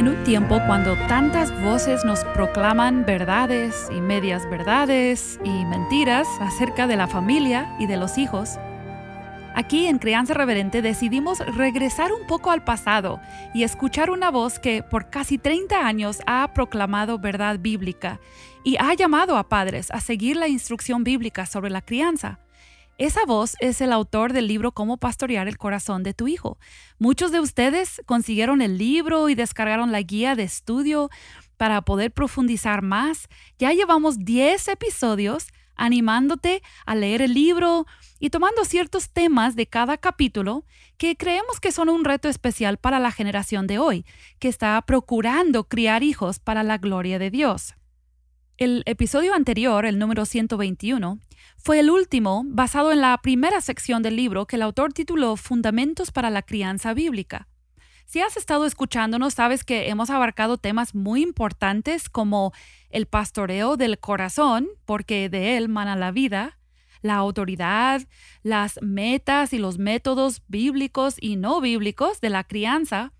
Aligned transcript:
En 0.00 0.08
un 0.08 0.24
tiempo 0.24 0.58
cuando 0.66 0.96
tantas 1.08 1.52
voces 1.62 2.06
nos 2.06 2.24
proclaman 2.32 3.04
verdades 3.04 3.86
y 3.94 4.00
medias 4.00 4.48
verdades 4.48 5.38
y 5.44 5.66
mentiras 5.66 6.26
acerca 6.40 6.86
de 6.86 6.96
la 6.96 7.06
familia 7.06 7.76
y 7.78 7.86
de 7.86 7.98
los 7.98 8.16
hijos, 8.16 8.58
Aquí 9.54 9.88
en 9.88 9.98
Crianza 9.98 10.32
Reverente 10.32 10.80
decidimos 10.80 11.40
regresar 11.40 12.12
un 12.12 12.26
poco 12.26 12.50
al 12.50 12.64
pasado 12.64 13.20
y 13.52 13.64
escuchar 13.64 14.08
una 14.08 14.30
voz 14.30 14.58
que 14.58 14.82
por 14.82 15.10
casi 15.10 15.36
30 15.36 15.84
años 15.84 16.20
ha 16.26 16.50
proclamado 16.54 17.18
verdad 17.18 17.58
bíblica 17.58 18.20
y 18.64 18.76
ha 18.78 18.94
llamado 18.94 19.36
a 19.36 19.50
padres 19.50 19.90
a 19.90 20.00
seguir 20.00 20.36
la 20.36 20.48
instrucción 20.48 21.04
bíblica 21.04 21.44
sobre 21.44 21.68
la 21.68 21.82
crianza. 21.82 22.38
Esa 23.00 23.24
voz 23.24 23.56
es 23.60 23.80
el 23.80 23.92
autor 23.92 24.34
del 24.34 24.46
libro 24.46 24.72
Cómo 24.72 24.98
pastorear 24.98 25.48
el 25.48 25.56
corazón 25.56 26.02
de 26.02 26.12
tu 26.12 26.28
hijo. 26.28 26.58
Muchos 26.98 27.32
de 27.32 27.40
ustedes 27.40 28.02
consiguieron 28.04 28.60
el 28.60 28.76
libro 28.76 29.30
y 29.30 29.34
descargaron 29.34 29.90
la 29.90 30.02
guía 30.02 30.34
de 30.34 30.42
estudio 30.42 31.08
para 31.56 31.80
poder 31.80 32.12
profundizar 32.12 32.82
más. 32.82 33.28
Ya 33.58 33.72
llevamos 33.72 34.18
10 34.18 34.68
episodios 34.68 35.46
animándote 35.76 36.60
a 36.84 36.94
leer 36.94 37.22
el 37.22 37.32
libro 37.32 37.86
y 38.18 38.28
tomando 38.28 38.66
ciertos 38.66 39.08
temas 39.08 39.56
de 39.56 39.66
cada 39.66 39.96
capítulo 39.96 40.66
que 40.98 41.16
creemos 41.16 41.58
que 41.58 41.72
son 41.72 41.88
un 41.88 42.04
reto 42.04 42.28
especial 42.28 42.76
para 42.76 42.98
la 42.98 43.12
generación 43.12 43.66
de 43.66 43.78
hoy, 43.78 44.04
que 44.38 44.48
está 44.48 44.78
procurando 44.82 45.64
criar 45.64 46.02
hijos 46.02 46.38
para 46.38 46.62
la 46.62 46.76
gloria 46.76 47.18
de 47.18 47.30
Dios. 47.30 47.76
El 48.60 48.82
episodio 48.84 49.32
anterior, 49.32 49.86
el 49.86 49.98
número 49.98 50.26
121, 50.26 51.18
fue 51.56 51.80
el 51.80 51.88
último 51.88 52.42
basado 52.44 52.92
en 52.92 53.00
la 53.00 53.16
primera 53.22 53.62
sección 53.62 54.02
del 54.02 54.16
libro 54.16 54.46
que 54.46 54.56
el 54.56 54.62
autor 54.62 54.92
tituló 54.92 55.36
Fundamentos 55.36 56.10
para 56.10 56.28
la 56.28 56.42
Crianza 56.42 56.92
Bíblica. 56.92 57.48
Si 58.04 58.20
has 58.20 58.36
estado 58.36 58.66
escuchándonos, 58.66 59.32
sabes 59.32 59.64
que 59.64 59.88
hemos 59.88 60.10
abarcado 60.10 60.58
temas 60.58 60.94
muy 60.94 61.22
importantes 61.22 62.10
como 62.10 62.52
el 62.90 63.06
pastoreo 63.06 63.78
del 63.78 63.98
corazón, 63.98 64.68
porque 64.84 65.30
de 65.30 65.56
él 65.56 65.70
mana 65.70 65.96
la 65.96 66.10
vida, 66.10 66.58
la 67.00 67.14
autoridad, 67.14 68.02
las 68.42 68.78
metas 68.82 69.54
y 69.54 69.58
los 69.58 69.78
métodos 69.78 70.42
bíblicos 70.48 71.16
y 71.18 71.36
no 71.36 71.62
bíblicos 71.62 72.20
de 72.20 72.28
la 72.28 72.44
crianza, 72.44 73.14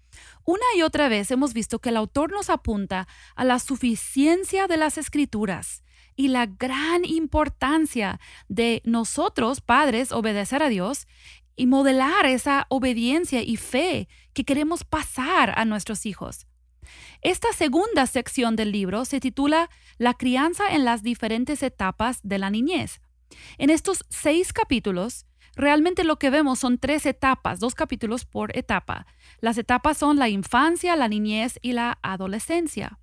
una 0.51 0.65
y 0.77 0.83
otra 0.83 1.09
vez 1.09 1.31
hemos 1.31 1.55
visto 1.55 1.79
que 1.79 1.91
el 1.91 1.97
autor 1.97 2.33
nos 2.33 2.51
apunta 2.51 3.07
a 3.37 3.45
la 3.45 3.61
suficiencia 3.61 4.67
de 4.67 4.77
las 4.77 4.99
escrituras 4.99 5.85
y 6.17 6.27
la 6.27 6.47
gran 6.47 7.05
importancia 7.05 8.19
de 8.49 8.83
nosotros, 8.85 9.61
padres, 9.61 10.11
obedecer 10.11 10.63
a 10.63 10.69
Dios 10.69 11.07
y 11.55 11.67
modelar 11.67 12.27
esa 12.27 12.67
obediencia 12.69 13.43
y 13.43 13.57
fe 13.57 14.09
que 14.33 14.45
queremos 14.45 14.83
pasar 14.83 15.57
a 15.57 15.65
nuestros 15.65 16.05
hijos. 16.05 16.47
Esta 17.23 17.53
segunda 17.53 18.07
sección 18.07 18.57
del 18.57 18.73
libro 18.73 19.05
se 19.05 19.21
titula 19.21 19.71
La 19.99 20.15
crianza 20.15 20.75
en 20.75 20.85
las 20.85 21.05
diferentes 21.05 21.63
etapas 21.63 22.19
de 22.25 22.39
la 22.39 22.51
niñez. 22.51 23.01
En 23.57 23.71
estos 23.71 24.05
seis 24.09 24.53
capítulos, 24.53 25.27
realmente 25.61 26.05
lo 26.05 26.19
que 26.19 26.31
vemos 26.31 26.59
son 26.59 26.79
tres 26.79 27.07
etapas, 27.07 27.61
dos 27.61 27.75
capítulos 27.75 28.25
por 28.25 28.57
etapa. 28.57 29.07
Las 29.41 29.59
etapas 29.59 29.99
son 29.99 30.17
la 30.17 30.29
infancia, 30.29 30.97
la 30.97 31.09
niñez 31.09 31.59
y 31.63 31.73
la 31.73 31.99
adolescencia. 32.03 32.99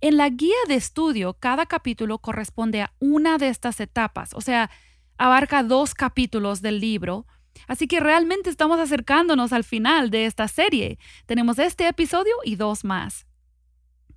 En 0.00 0.16
la 0.16 0.28
guía 0.28 0.56
de 0.66 0.74
estudio, 0.74 1.34
cada 1.34 1.66
capítulo 1.66 2.18
corresponde 2.18 2.82
a 2.82 2.92
una 2.98 3.38
de 3.38 3.48
estas 3.48 3.80
etapas, 3.80 4.34
o 4.34 4.40
sea, 4.40 4.70
abarca 5.18 5.62
dos 5.62 5.94
capítulos 5.94 6.62
del 6.62 6.80
libro. 6.80 7.26
Así 7.66 7.88
que 7.88 8.00
realmente 8.00 8.50
estamos 8.50 8.78
acercándonos 8.78 9.52
al 9.52 9.64
final 9.64 10.10
de 10.10 10.26
esta 10.26 10.48
serie. 10.48 10.98
Tenemos 11.26 11.58
este 11.58 11.88
episodio 11.88 12.34
y 12.44 12.56
dos 12.56 12.84
más. 12.84 13.26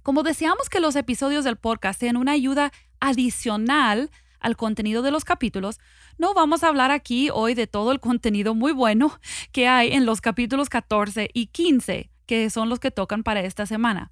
Como 0.04 0.24
deseamos 0.24 0.70
que 0.70 0.80
los 0.80 0.96
episodios 0.96 1.44
del 1.44 1.58
podcast 1.58 2.00
sean 2.00 2.18
una 2.18 2.32
ayuda 2.32 2.72
adicional 3.00 4.12
al 4.42 4.58
contenido 4.58 5.02
de 5.02 5.12
los 5.12 5.24
capítulos, 5.24 5.80
no 6.18 6.34
vamos 6.34 6.64
a 6.64 6.68
hablar 6.68 6.92
aquí 6.92 7.30
hoy 7.32 7.54
de 7.54 7.68
todo 7.68 7.92
el 7.92 8.00
contenido 8.00 8.56
muy 8.56 8.74
bueno 8.74 9.20
que 9.52 9.68
hay 9.68 9.94
en 9.94 10.06
los 10.06 10.20
capítulos 10.20 10.70
14 10.70 11.30
y 11.34 11.48
15, 11.48 12.12
que 12.26 12.50
son 12.50 12.68
los 12.68 12.80
que 12.80 12.92
tocan 12.92 13.24
para 13.24 13.42
esta 13.42 13.66
semana. 13.66 14.12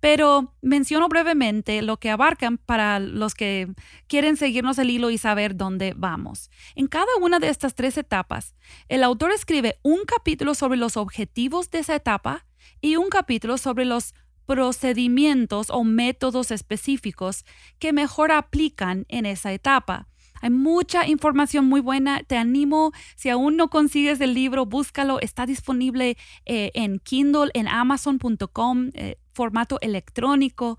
Pero 0.00 0.54
menciono 0.62 1.08
brevemente 1.08 1.82
lo 1.82 1.98
que 1.98 2.10
abarcan 2.10 2.58
para 2.58 3.00
los 3.00 3.34
que 3.34 3.72
quieren 4.06 4.36
seguirnos 4.36 4.78
el 4.78 4.90
hilo 4.90 5.10
y 5.10 5.18
saber 5.18 5.56
dónde 5.56 5.94
vamos. 5.96 6.50
En 6.74 6.86
cada 6.86 7.08
una 7.20 7.38
de 7.38 7.48
estas 7.48 7.74
tres 7.74 7.98
etapas, 7.98 8.54
el 8.88 9.02
autor 9.02 9.32
escribe 9.32 9.78
un 9.82 10.04
capítulo 10.04 10.54
sobre 10.54 10.78
los 10.78 10.96
objetivos 10.96 11.70
de 11.70 11.80
esa 11.80 11.96
etapa 11.96 12.46
y 12.80 12.96
un 12.96 13.08
capítulo 13.08 13.58
sobre 13.58 13.84
los 13.84 14.14
procedimientos 14.46 15.70
o 15.70 15.84
métodos 15.84 16.50
específicos 16.50 17.44
que 17.78 17.92
mejor 17.92 18.32
aplican 18.32 19.06
en 19.08 19.26
esa 19.26 19.52
etapa. 19.52 20.08
Hay 20.40 20.50
mucha 20.50 21.06
información 21.08 21.64
muy 21.64 21.80
buena. 21.80 22.22
Te 22.22 22.36
animo, 22.36 22.92
si 23.16 23.30
aún 23.30 23.56
no 23.56 23.70
consigues 23.70 24.20
el 24.20 24.34
libro, 24.34 24.66
búscalo. 24.66 25.18
Está 25.20 25.46
disponible 25.46 26.18
eh, 26.44 26.70
en 26.74 26.98
Kindle, 26.98 27.50
en 27.54 27.66
amazon.com, 27.66 28.90
eh, 28.92 29.16
formato 29.32 29.78
electrónico. 29.80 30.78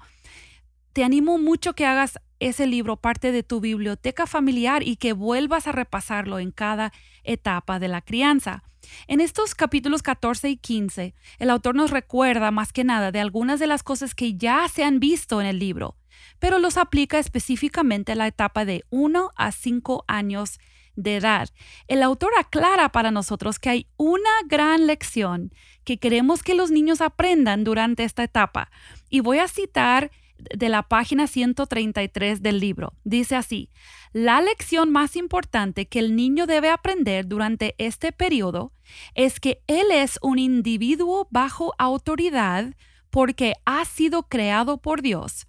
Te 0.94 1.04
animo 1.04 1.40
mucho 1.40 1.74
que 1.74 1.86
hagas 1.86 2.20
ese 2.40 2.68
libro 2.68 2.98
parte 2.98 3.32
de 3.32 3.44
tu 3.44 3.60
biblioteca 3.60 4.28
familiar 4.28 4.84
y 4.84 4.98
que 4.98 5.14
vuelvas 5.14 5.68
a 5.68 5.72
repasarlo 5.72 6.38
en 6.38 6.52
cada 6.52 6.92
etapa 7.26 7.80
de 7.80 7.88
la 7.88 8.02
crianza. 8.02 8.64
En 9.08 9.22
estos 9.22 9.56
capítulos 9.56 10.04
14 10.04 10.50
y 10.50 10.58
15, 10.58 11.16
el 11.40 11.50
autor 11.50 11.76
nos 11.76 11.92
recuerda 11.92 12.52
más 12.52 12.72
que 12.72 12.84
nada 12.84 13.12
de 13.12 13.20
algunas 13.20 13.60
de 13.60 13.68
las 13.68 13.84
cosas 13.84 14.16
que 14.16 14.36
ya 14.36 14.68
se 14.68 14.84
han 14.84 15.00
visto 15.00 15.42
en 15.42 15.48
el 15.48 15.60
libro, 15.60 15.98
pero 16.40 16.60
los 16.60 16.78
aplica 16.78 17.20
específicamente 17.20 18.12
a 18.12 18.16
la 18.16 18.28
etapa 18.28 18.66
de 18.66 18.84
1 18.90 19.32
a 19.36 19.52
5 19.52 20.06
años 20.08 20.60
de 20.96 21.18
edad. 21.18 21.50
El 21.88 22.04
autor 22.04 22.32
aclara 22.40 22.90
para 22.90 23.12
nosotros 23.12 23.60
que 23.60 23.70
hay 23.70 23.88
una 23.98 24.30
gran 24.48 24.88
lección 24.88 25.54
que 25.84 25.98
queremos 25.98 26.42
que 26.42 26.56
los 26.56 26.72
niños 26.72 27.02
aprendan 27.02 27.64
durante 27.64 28.04
esta 28.04 28.24
etapa. 28.24 28.72
Y 29.10 29.20
voy 29.20 29.40
a 29.40 29.48
citar 29.48 30.12
de 30.38 30.70
la 30.70 30.84
página 30.84 31.28
133 31.28 32.42
del 32.42 32.60
libro. 32.60 32.94
Dice 33.04 33.36
así, 33.36 33.70
la 34.14 34.42
lección 34.42 34.92
más 34.92 35.16
importante 35.16 35.88
que 35.88 36.00
el 36.00 36.16
niño 36.16 36.46
debe 36.46 36.70
aprender 36.70 37.28
durante 37.28 37.76
este 37.78 38.12
periodo 38.12 38.72
es 39.14 39.40
que 39.40 39.62
él 39.68 39.88
es 39.92 40.20
un 40.22 40.40
individuo 40.40 41.28
bajo 41.32 41.74
autoridad 41.78 42.74
porque 43.10 43.54
ha 43.66 43.86
sido 43.86 44.24
creado 44.24 44.78
por 44.78 45.02
Dios 45.02 45.48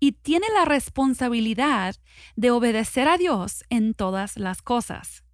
y 0.00 0.12
tiene 0.12 0.46
la 0.54 0.64
responsabilidad 0.64 1.96
de 2.36 2.50
obedecer 2.50 3.08
a 3.08 3.18
Dios 3.18 3.64
en 3.70 3.94
todas 3.94 4.36
las 4.36 4.62
cosas. 4.62 5.24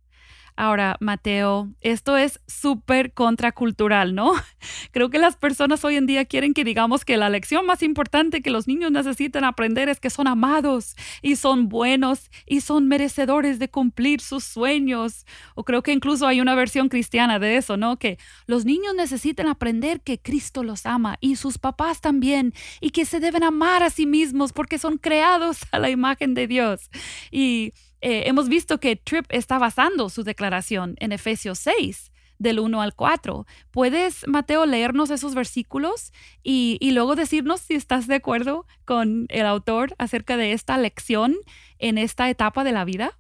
Ahora, 0.56 0.96
Mateo, 1.00 1.70
esto 1.80 2.16
es 2.16 2.40
súper 2.46 3.12
contracultural, 3.12 4.14
¿no? 4.14 4.32
Creo 4.92 5.10
que 5.10 5.18
las 5.18 5.36
personas 5.36 5.84
hoy 5.84 5.96
en 5.96 6.06
día 6.06 6.26
quieren 6.26 6.54
que 6.54 6.62
digamos 6.62 7.04
que 7.04 7.16
la 7.16 7.28
lección 7.28 7.66
más 7.66 7.82
importante 7.82 8.40
que 8.40 8.50
los 8.50 8.68
niños 8.68 8.92
necesitan 8.92 9.42
aprender 9.42 9.88
es 9.88 9.98
que 9.98 10.10
son 10.10 10.28
amados 10.28 10.94
y 11.22 11.34
son 11.36 11.68
buenos 11.68 12.30
y 12.46 12.60
son 12.60 12.86
merecedores 12.86 13.58
de 13.58 13.68
cumplir 13.68 14.20
sus 14.20 14.44
sueños. 14.44 15.26
O 15.56 15.64
creo 15.64 15.82
que 15.82 15.92
incluso 15.92 16.24
hay 16.24 16.40
una 16.40 16.54
versión 16.54 16.88
cristiana 16.88 17.40
de 17.40 17.56
eso, 17.56 17.76
¿no? 17.76 17.98
Que 17.98 18.18
los 18.46 18.64
niños 18.64 18.94
necesitan 18.94 19.48
aprender 19.48 20.02
que 20.02 20.20
Cristo 20.20 20.62
los 20.62 20.86
ama 20.86 21.16
y 21.20 21.34
sus 21.34 21.58
papás 21.58 22.00
también 22.00 22.54
y 22.80 22.90
que 22.90 23.06
se 23.06 23.18
deben 23.18 23.42
amar 23.42 23.82
a 23.82 23.90
sí 23.90 24.06
mismos 24.06 24.52
porque 24.52 24.78
son 24.78 24.98
creados 24.98 25.62
a 25.72 25.80
la 25.80 25.90
imagen 25.90 26.34
de 26.34 26.46
Dios. 26.46 26.90
Y 27.32 27.72
eh, 28.04 28.28
hemos 28.28 28.50
visto 28.50 28.80
que 28.80 28.96
Tripp 28.96 29.24
está 29.30 29.58
basando 29.58 30.10
su 30.10 30.24
declaración 30.24 30.94
en 30.98 31.10
Efesios 31.10 31.58
6, 31.60 32.12
del 32.38 32.60
1 32.60 32.82
al 32.82 32.94
4. 32.94 33.46
¿Puedes, 33.70 34.28
Mateo, 34.28 34.66
leernos 34.66 35.08
esos 35.08 35.34
versículos 35.34 36.12
y, 36.42 36.78
luego 36.92 37.16
decirnos 37.16 37.62
si 37.62 37.72
estás 37.72 38.06
de 38.06 38.16
acuerdo 38.16 38.66
con 38.84 39.24
el 39.30 39.46
autor 39.46 39.94
acerca 39.96 40.36
de 40.36 40.52
esta 40.52 40.76
lección 40.76 41.34
en 41.78 41.96
esta 41.96 42.28
etapa 42.28 42.62
de 42.62 42.72
la 42.72 42.84
vida? 42.84 43.18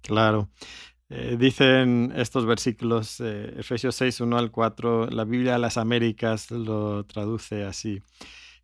Claro. 0.00 0.48
Eh, 1.08 1.34
dicen 1.36 2.12
estos 2.14 2.46
versículos, 2.46 3.18
eh, 3.18 3.52
Efesios 3.58 3.96
6, 3.96 4.20
1 4.20 4.38
al 4.38 4.52
4, 4.52 5.08
la 5.10 5.24
Biblia 5.24 5.54
de 5.54 5.58
las 5.58 5.76
Américas 5.76 6.52
lo 6.52 7.04
traduce 7.04 7.64
así. 7.64 8.00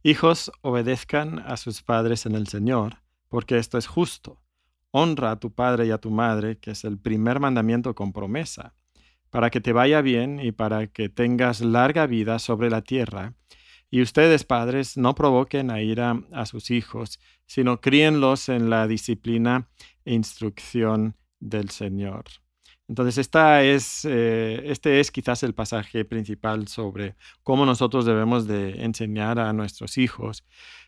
Hijos, 0.05 0.53
obedezcan 0.61 1.41
a 1.41 1.57
sus 1.57 1.83
padres 1.83 2.25
en 2.25 2.37
el 2.37 2.47
Señor, 2.47 2.99
porque 3.29 3.59
esto 3.59 3.79
es 3.79 3.89
justo. 3.89 4.46
Honra 4.99 5.33
a 5.33 5.37
tu 5.39 5.53
padre 5.53 5.87
y 5.87 5.91
a 5.91 5.99
tu 5.99 6.11
madre, 6.11 6.57
que 6.57 6.71
es 6.71 6.83
el 6.85 6.99
primer 6.99 7.39
mandamiento 7.39 7.95
con 7.95 8.15
promesa, 8.15 8.75
para 9.29 9.51
que 9.51 9.61
te 9.61 9.75
vaya 9.75 10.01
bien 10.01 10.41
y 10.41 10.53
para 10.53 10.87
que 10.87 11.11
tengas 11.11 11.61
larga 11.61 12.07
vida 12.07 12.39
sobre 12.39 12.71
la 12.71 12.81
tierra. 12.81 13.35
Y 13.91 14.01
ustedes, 14.01 14.45
padres, 14.45 14.97
no 14.97 15.15
provoquen 15.15 15.71
a 15.71 15.83
ira 15.83 16.23
a 16.33 16.47
sus 16.47 16.71
hijos, 16.71 17.21
sino 17.45 17.83
críenlos 17.83 18.49
en 18.49 18.71
la 18.71 18.87
disciplina 18.87 19.69
e 20.07 20.15
instrucción 20.15 21.15
del 21.41 21.69
Señor. 21.69 22.25
Entonces, 22.89 23.19
esta 23.19 23.63
es, 23.65 24.05
eh, 24.05 24.63
este 24.67 25.01
es 25.01 25.11
quizás 25.11 25.43
el 25.43 25.55
pasaje 25.55 26.05
principal 26.05 26.69
sobre 26.69 27.17
cómo 27.43 27.67
nosotros 27.67 28.05
debemos 28.05 28.47
de 28.47 28.85
enseñar 28.85 29.41
a 29.41 29.53
nuestros 29.53 29.99
hijos. 29.99 30.45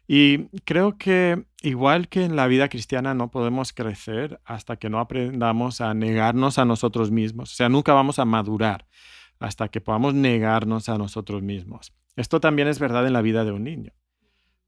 Y 0.06 0.46
creo 0.64 0.96
que 0.96 1.44
igual 1.60 2.08
que 2.08 2.24
en 2.24 2.36
la 2.36 2.46
vida 2.46 2.68
cristiana 2.68 3.14
no 3.14 3.30
podemos 3.30 3.72
crecer 3.72 4.40
hasta 4.44 4.76
que 4.76 4.88
no 4.88 5.00
aprendamos 5.00 5.80
a 5.80 5.92
negarnos 5.92 6.58
a 6.58 6.64
nosotros 6.64 7.10
mismos. 7.10 7.52
O 7.52 7.54
sea, 7.54 7.68
nunca 7.68 7.92
vamos 7.92 8.18
a 8.18 8.24
madurar 8.24 8.86
hasta 9.40 9.68
que 9.68 9.80
podamos 9.80 10.14
negarnos 10.14 10.88
a 10.88 10.98
nosotros 10.98 11.42
mismos. 11.42 11.92
Esto 12.16 12.40
también 12.40 12.68
es 12.68 12.78
verdad 12.78 13.06
en 13.06 13.12
la 13.12 13.22
vida 13.22 13.44
de 13.44 13.52
un 13.52 13.64
niño. 13.64 13.92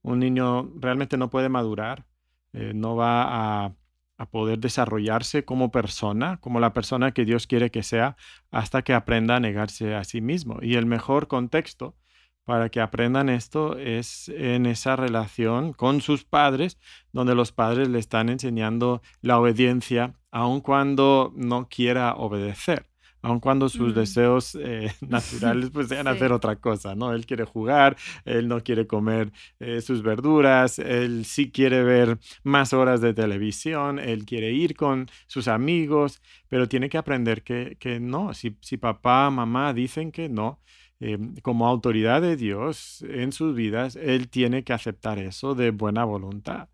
Un 0.02 0.18
niño 0.18 0.70
realmente 0.76 1.16
no 1.16 1.30
puede 1.30 1.48
madurar, 1.48 2.06
eh, 2.52 2.72
no 2.74 2.96
va 2.96 3.64
a 3.66 3.74
a 4.20 4.26
poder 4.26 4.58
desarrollarse 4.58 5.46
como 5.46 5.70
persona, 5.70 6.36
como 6.42 6.60
la 6.60 6.74
persona 6.74 7.12
que 7.12 7.24
Dios 7.24 7.46
quiere 7.46 7.70
que 7.70 7.82
sea, 7.82 8.16
hasta 8.50 8.82
que 8.82 8.92
aprenda 8.92 9.36
a 9.36 9.40
negarse 9.40 9.94
a 9.94 10.04
sí 10.04 10.20
mismo. 10.20 10.58
Y 10.60 10.74
el 10.74 10.84
mejor 10.84 11.26
contexto 11.26 11.96
para 12.44 12.68
que 12.68 12.82
aprendan 12.82 13.30
esto 13.30 13.78
es 13.78 14.28
en 14.28 14.66
esa 14.66 14.94
relación 14.94 15.72
con 15.72 16.02
sus 16.02 16.24
padres, 16.24 16.78
donde 17.12 17.34
los 17.34 17.50
padres 17.50 17.88
le 17.88 17.98
están 17.98 18.28
enseñando 18.28 19.00
la 19.22 19.40
obediencia, 19.40 20.12
aun 20.30 20.60
cuando 20.60 21.32
no 21.34 21.70
quiera 21.70 22.14
obedecer 22.14 22.89
aun 23.22 23.40
cuando 23.40 23.68
sus 23.68 23.92
mm. 23.92 23.96
deseos 23.96 24.54
eh, 24.60 24.92
naturales 25.08 25.70
pues 25.70 25.88
sean 25.88 26.08
hacer 26.08 26.32
otra 26.32 26.56
cosa, 26.56 26.94
¿no? 26.94 27.12
Él 27.12 27.26
quiere 27.26 27.44
jugar, 27.44 27.96
él 28.24 28.48
no 28.48 28.62
quiere 28.62 28.86
comer 28.86 29.32
eh, 29.58 29.80
sus 29.80 30.02
verduras, 30.02 30.78
él 30.78 31.24
sí 31.24 31.50
quiere 31.50 31.82
ver 31.82 32.18
más 32.42 32.72
horas 32.72 33.00
de 33.00 33.14
televisión, 33.14 33.98
él 33.98 34.24
quiere 34.24 34.52
ir 34.52 34.74
con 34.74 35.08
sus 35.26 35.48
amigos, 35.48 36.20
pero 36.48 36.68
tiene 36.68 36.88
que 36.88 36.98
aprender 36.98 37.42
que, 37.42 37.76
que 37.78 38.00
no, 38.00 38.34
si, 38.34 38.56
si 38.60 38.76
papá, 38.76 39.30
mamá 39.30 39.72
dicen 39.72 40.12
que 40.12 40.28
no, 40.28 40.60
eh, 41.00 41.18
como 41.42 41.66
autoridad 41.66 42.20
de 42.20 42.36
Dios 42.36 43.02
en 43.08 43.32
sus 43.32 43.54
vidas, 43.54 43.96
él 43.96 44.28
tiene 44.28 44.64
que 44.64 44.74
aceptar 44.74 45.18
eso 45.18 45.54
de 45.54 45.70
buena 45.70 46.04
voluntad. 46.04 46.68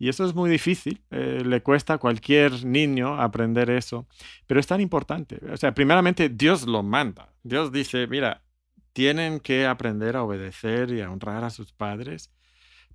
Y 0.00 0.08
eso 0.08 0.24
es 0.24 0.34
muy 0.34 0.48
difícil, 0.48 1.02
eh, 1.10 1.42
le 1.44 1.62
cuesta 1.62 1.92
a 1.92 1.98
cualquier 1.98 2.64
niño 2.64 3.20
aprender 3.20 3.68
eso, 3.68 4.08
pero 4.46 4.58
es 4.58 4.66
tan 4.66 4.80
importante. 4.80 5.38
O 5.52 5.56
sea, 5.58 5.74
primeramente 5.74 6.30
Dios 6.30 6.66
lo 6.66 6.82
manda. 6.82 7.34
Dios 7.42 7.70
dice, 7.70 8.06
mira, 8.06 8.42
tienen 8.94 9.40
que 9.40 9.66
aprender 9.66 10.16
a 10.16 10.22
obedecer 10.22 10.90
y 10.90 11.02
a 11.02 11.10
honrar 11.10 11.44
a 11.44 11.50
sus 11.50 11.72
padres, 11.72 12.32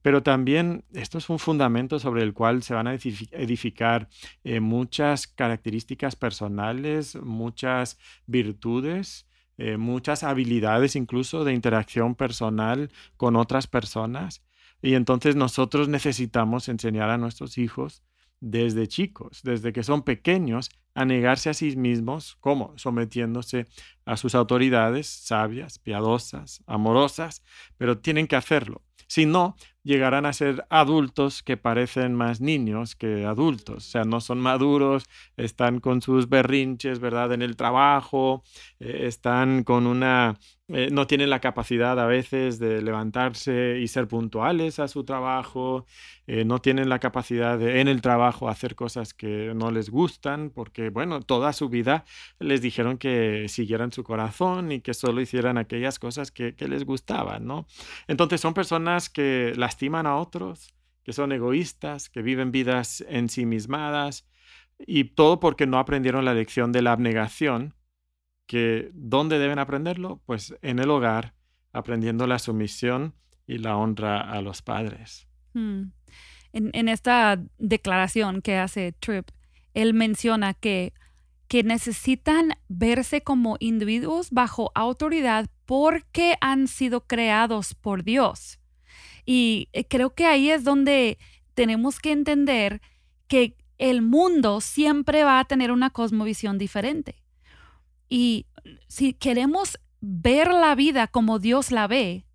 pero 0.02 0.24
también 0.24 0.84
esto 0.94 1.20
es 1.20 1.30
un 1.30 1.38
fundamento 1.38 2.00
sobre 2.00 2.24
el 2.24 2.34
cual 2.34 2.64
se 2.64 2.74
van 2.74 2.88
a 2.88 2.96
edificar 2.96 4.10
eh, 4.44 4.60
muchas 4.60 5.28
características 5.28 6.16
personales, 6.16 7.16
muchas 7.18 8.00
virtudes. 8.26 9.28
Eh, 9.58 9.78
muchas 9.78 10.24
habilidades 10.24 10.98
incluso 10.98 11.46
de 11.46 11.54
interacción 11.54 12.16
personal 12.16 12.92
con 13.16 13.38
otras 13.38 13.68
personas. 13.68 14.44
Y 14.86 14.94
entonces 14.94 15.36
nosotros 15.36 15.90
necesitamos 15.90 16.70
enseñar 16.70 17.10
a 17.10 17.18
nuestros 17.18 17.58
hijos 17.58 18.04
desde 18.40 18.88
chicos, 18.88 19.42
desde 19.42 19.74
que 19.74 19.82
son 19.82 20.04
pequeños, 20.04 20.70
a 20.94 21.06
negarse 21.06 21.50
a 21.50 21.56
sí 21.56 21.76
mismos, 21.76 22.38
¿cómo? 22.40 22.72
Sometiéndose 22.78 23.66
a 24.06 24.16
sus 24.16 24.36
autoridades 24.36 25.08
sabias, 25.08 25.80
piadosas, 25.80 26.64
amorosas, 26.68 27.42
pero 27.78 27.98
tienen 27.98 28.28
que 28.28 28.36
hacerlo. 28.36 28.84
Si 29.08 29.26
no, 29.26 29.56
llegarán 29.82 30.28
a 30.28 30.34
ser 30.34 30.68
adultos 30.70 31.42
que 31.42 31.58
parecen 31.58 32.14
más 32.14 32.40
niños 32.40 32.96
que 32.96 33.26
adultos, 33.26 33.88
o 33.88 33.90
sea, 33.90 34.04
no 34.04 34.22
son 34.22 34.40
maduros, 34.40 35.06
están 35.36 35.80
con 35.80 36.04
sus 36.04 36.30
berrinches, 36.30 37.00
¿verdad? 37.00 37.34
En 37.34 37.42
el 37.42 37.56
trabajo, 37.56 38.44
eh, 38.80 39.08
están 39.08 39.64
con 39.64 39.88
una 39.88 40.38
eh, 40.68 40.90
no 40.92 41.06
tienen 41.06 41.30
la 41.30 41.42
capacidad 41.42 42.00
a 42.00 42.08
veces 42.08 42.58
de 42.58 42.82
levantarse 42.82 43.78
y 43.80 43.88
ser 43.88 44.08
puntuales 44.08 44.80
a 44.80 44.88
su 44.88 45.04
trabajo, 45.04 45.86
eh, 46.26 46.44
no 46.44 46.60
tienen 46.60 46.90
la 46.90 46.98
capacidad 46.98 47.62
en 47.62 47.88
el 47.88 48.02
trabajo 48.02 48.50
hacer 48.50 48.74
cosas 48.74 49.14
que 49.14 49.54
no 49.56 49.70
les 49.70 49.92
gustan, 49.92 50.50
porque 50.50 50.90
bueno, 50.90 51.22
toda 51.22 51.54
su 51.54 51.70
vida 51.70 52.04
les 52.40 52.62
dijeron 52.64 52.98
que 52.98 53.46
siguieran 53.48 53.92
su 53.92 54.04
corazón 54.04 54.72
y 54.72 54.82
que 54.82 54.96
solo 54.96 55.22
hicieran 55.22 55.60
aquellas 55.60 56.00
cosas 56.00 56.32
que, 56.32 56.56
que 56.56 56.68
les 56.68 56.84
gustaban, 56.84 57.46
¿no? 57.46 57.68
Entonces 58.08 58.42
son 58.42 58.56
personas 58.56 59.08
que 59.10 59.54
lastiman 59.56 60.08
a 60.08 60.16
otros, 60.16 60.74
que 61.04 61.14
son 61.14 61.32
egoístas, 61.32 62.10
que 62.10 62.24
viven 62.24 62.52
vidas 62.52 63.06
ensimismadas, 63.08 64.28
y 64.80 65.04
todo 65.06 65.40
porque 65.40 65.68
no 65.68 65.78
aprendieron 65.78 66.26
la 66.26 66.34
lección 66.34 66.72
de 66.72 66.82
la 66.82 66.92
abnegación 66.92 67.75
que 68.46 68.92
¿dónde 68.94 69.40
deben 69.40 69.60
aprenderlo? 69.60 70.22
Pues 70.26 70.56
en 70.62 70.80
el 70.80 70.90
hogar, 70.90 71.34
aprendiendo 71.74 72.28
la 72.28 72.40
sumisión 72.40 73.14
y 73.48 73.58
la 73.58 73.78
honra 73.78 74.22
a 74.22 74.42
los 74.42 74.62
padres. 74.62 75.28
Hmm. 75.54 75.92
En, 76.54 76.88
esta 76.88 77.44
declaración 77.58 78.42
que 78.42 78.56
hace 78.56 78.94
Tripp, 78.94 79.28
él 79.74 79.94
menciona 79.94 80.54
que, 80.54 80.94
que 81.50 81.64
necesitan 81.64 82.54
verse 82.70 83.22
como 83.22 83.58
individuos 83.60 84.32
bajo 84.32 84.72
autoridad 84.74 85.50
porque 85.66 86.38
han 86.40 86.70
sido 86.70 87.02
creados 87.02 87.76
por 87.76 88.04
Dios. 88.04 88.60
Y 89.26 89.68
eh, 89.74 89.86
creo 89.86 90.14
que 90.14 90.28
ahí 90.28 90.50
es 90.50 90.64
donde 90.64 91.18
tenemos 91.56 92.00
que 92.00 92.14
entender 92.14 92.82
que 93.28 93.58
el 93.78 94.02
mundo 94.02 94.62
siempre 94.62 95.26
va 95.26 95.40
a 95.40 95.46
tener 95.46 95.72
una 95.72 95.90
cosmovisión 95.90 96.58
diferente. 96.58 97.25
Y 98.10 98.46
si 98.88 99.14
queremos 99.14 99.80
ver 100.02 100.52
la 100.52 100.76
vida 100.76 101.08
como 101.08 101.40
Dios 101.40 101.72
la 101.72 101.88
ve, 101.88 102.26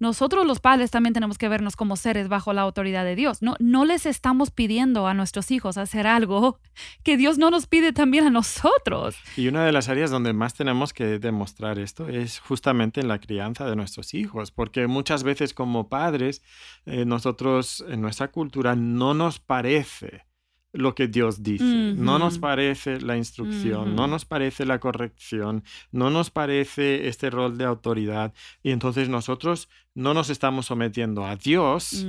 nosotros 0.00 0.46
los 0.46 0.60
padres 0.60 0.90
también 0.90 1.12
tenemos 1.12 1.36
que 1.36 1.46
vernos 1.50 1.76
como 1.76 1.94
seres 1.94 2.28
bajo 2.28 2.54
la 2.54 2.62
autoridad 2.62 3.04
de 3.04 3.16
Dios. 3.16 3.42
No, 3.42 3.54
no 3.60 3.84
les 3.84 4.06
estamos 4.06 4.50
pidiendo 4.50 5.06
a 5.06 5.12
nuestros 5.12 5.50
hijos 5.50 5.76
hacer 5.76 6.06
algo 6.06 6.58
que 7.04 7.18
Dios 7.18 7.36
no 7.36 7.50
nos 7.50 7.66
pide 7.66 7.92
también 7.92 8.26
a 8.26 8.30
nosotros. 8.30 9.14
Y 9.36 9.48
una 9.48 9.64
de 9.64 9.72
las 9.72 9.90
áreas 9.90 10.10
donde 10.10 10.32
más 10.32 10.54
tenemos 10.54 10.94
que 10.94 11.18
demostrar 11.18 11.78
esto 11.78 12.08
es 12.08 12.40
justamente 12.40 13.00
en 13.00 13.08
la 13.08 13.20
crianza 13.20 13.68
de 13.68 13.76
nuestros 13.76 14.14
hijos, 14.14 14.50
porque 14.50 14.86
muchas 14.86 15.22
veces 15.22 15.52
como 15.52 15.90
padres, 15.90 16.42
eh, 16.86 17.04
nosotros 17.04 17.84
en 17.86 18.00
nuestra 18.00 18.28
cultura 18.28 18.76
no 18.76 19.12
nos 19.12 19.38
parece 19.38 20.29
lo 20.72 20.94
que 20.94 21.08
Dios 21.08 21.42
dice. 21.42 21.94
No 21.96 22.18
nos 22.18 22.38
parece 22.38 23.00
la 23.00 23.16
instrucción, 23.16 23.96
no 23.96 24.06
nos 24.06 24.24
parece 24.24 24.64
la 24.64 24.78
corrección, 24.78 25.64
no 25.90 26.10
nos 26.10 26.30
parece 26.30 27.08
este 27.08 27.30
rol 27.30 27.58
de 27.58 27.64
autoridad. 27.64 28.32
Y 28.62 28.70
entonces 28.70 29.08
nosotros 29.08 29.68
no 29.94 30.14
nos 30.14 30.30
estamos 30.30 30.66
sometiendo 30.66 31.26
a 31.26 31.36
Dios 31.36 32.06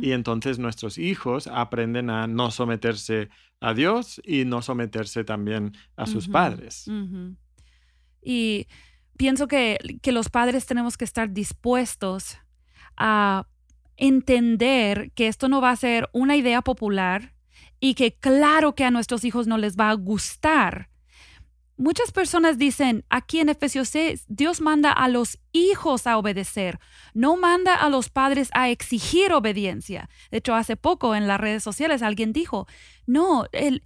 y 0.00 0.12
entonces 0.12 0.58
nuestros 0.58 0.98
hijos 0.98 1.46
aprenden 1.46 2.10
a 2.10 2.26
no 2.26 2.50
someterse 2.50 3.30
a 3.60 3.74
Dios 3.74 4.20
y 4.24 4.44
no 4.44 4.60
someterse 4.60 5.24
también 5.24 5.72
a 5.96 6.06
sus 6.06 6.28
padres. 6.28 6.90
Y 8.22 8.66
pienso 9.16 9.48
que, 9.48 9.78
que 10.02 10.12
los 10.12 10.28
padres 10.28 10.66
tenemos 10.66 10.96
que 10.96 11.04
estar 11.04 11.32
dispuestos 11.32 12.38
a 12.96 13.46
entender 13.96 15.12
que 15.12 15.28
esto 15.28 15.48
no 15.48 15.60
va 15.60 15.70
a 15.70 15.76
ser 15.76 16.08
una 16.12 16.36
idea 16.36 16.62
popular, 16.62 17.34
y 17.82 17.94
que 17.94 18.12
claro 18.14 18.76
que 18.76 18.84
a 18.84 18.92
nuestros 18.92 19.24
hijos 19.24 19.48
no 19.48 19.58
les 19.58 19.76
va 19.76 19.90
a 19.90 19.94
gustar. 19.94 20.91
Muchas 21.82 22.12
personas 22.12 22.58
dicen 22.58 23.04
aquí 23.10 23.40
en 23.40 23.48
Efesios 23.48 23.88
6, 23.88 24.26
Dios 24.28 24.60
manda 24.60 24.92
a 24.92 25.08
los 25.08 25.40
hijos 25.50 26.06
a 26.06 26.16
obedecer, 26.16 26.78
no 27.12 27.36
manda 27.36 27.74
a 27.74 27.90
los 27.90 28.08
padres 28.08 28.50
a 28.54 28.70
exigir 28.70 29.32
obediencia. 29.32 30.08
De 30.30 30.38
hecho, 30.38 30.54
hace 30.54 30.76
poco 30.76 31.16
en 31.16 31.26
las 31.26 31.40
redes 31.40 31.64
sociales 31.64 32.00
alguien 32.02 32.32
dijo, 32.32 32.68
no, 33.04 33.46
el, 33.50 33.82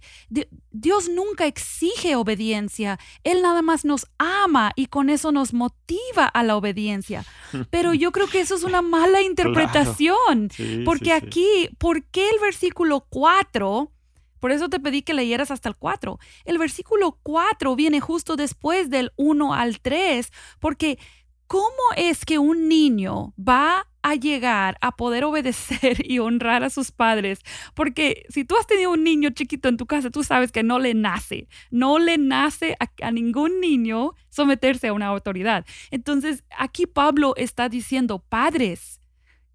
Dios 0.69 1.09
nunca 1.09 1.47
exige 1.47 2.15
obediencia, 2.15 2.99
Él 3.23 3.41
nada 3.41 3.63
más 3.63 3.83
nos 3.83 4.05
ama 4.19 4.73
y 4.75 4.85
con 4.85 5.09
eso 5.09 5.31
nos 5.31 5.55
motiva 5.55 6.27
a 6.27 6.43
la 6.43 6.55
obediencia. 6.55 7.25
Pero 7.71 7.95
yo 7.95 8.11
creo 8.11 8.27
que 8.27 8.41
eso 8.41 8.53
es 8.53 8.63
una 8.63 8.83
mala 8.83 9.23
interpretación, 9.23 10.51
porque 10.85 11.13
aquí, 11.13 11.67
¿por 11.79 12.03
qué 12.03 12.29
el 12.29 12.39
versículo 12.41 13.07
4? 13.09 13.91
Por 14.39 14.51
eso 14.51 14.69
te 14.69 14.79
pedí 14.79 15.01
que 15.01 15.13
leyeras 15.13 15.51
hasta 15.51 15.69
el 15.69 15.75
4. 15.75 16.19
El 16.45 16.57
versículo 16.57 17.19
4 17.23 17.75
viene 17.75 17.99
justo 17.99 18.35
después 18.35 18.89
del 18.89 19.11
1 19.15 19.53
al 19.53 19.79
3, 19.79 20.31
porque 20.59 20.99
¿cómo 21.47 21.71
es 21.95 22.25
que 22.25 22.39
un 22.39 22.67
niño 22.67 23.33
va 23.37 23.87
a 24.07 24.15
llegar 24.15 24.77
a 24.79 24.95
poder 24.95 25.25
obedecer 25.25 25.97
y 26.09 26.19
honrar 26.19 26.63
a 26.63 26.69
sus 26.69 26.91
padres. 26.91 27.41
Porque 27.73 28.25
si 28.29 28.45
tú 28.45 28.55
has 28.57 28.65
tenido 28.65 28.91
un 28.91 29.03
niño 29.03 29.31
chiquito 29.31 29.67
en 29.67 29.77
tu 29.77 29.85
casa, 29.85 30.09
tú 30.09 30.23
sabes 30.23 30.51
que 30.51 30.63
no 30.63 30.79
le 30.79 30.93
nace, 30.93 31.47
no 31.71 31.99
le 31.99 32.17
nace 32.17 32.77
a, 32.79 33.11
ningún 33.11 33.59
niño 33.59 34.13
someterse 34.29 34.87
a 34.87 34.93
una 34.93 35.07
autoridad. 35.07 35.65
Entonces, 35.91 36.43
aquí 36.57 36.87
Pablo 36.87 37.33
está 37.35 37.67
diciendo, 37.67 38.19
padres, 38.19 39.01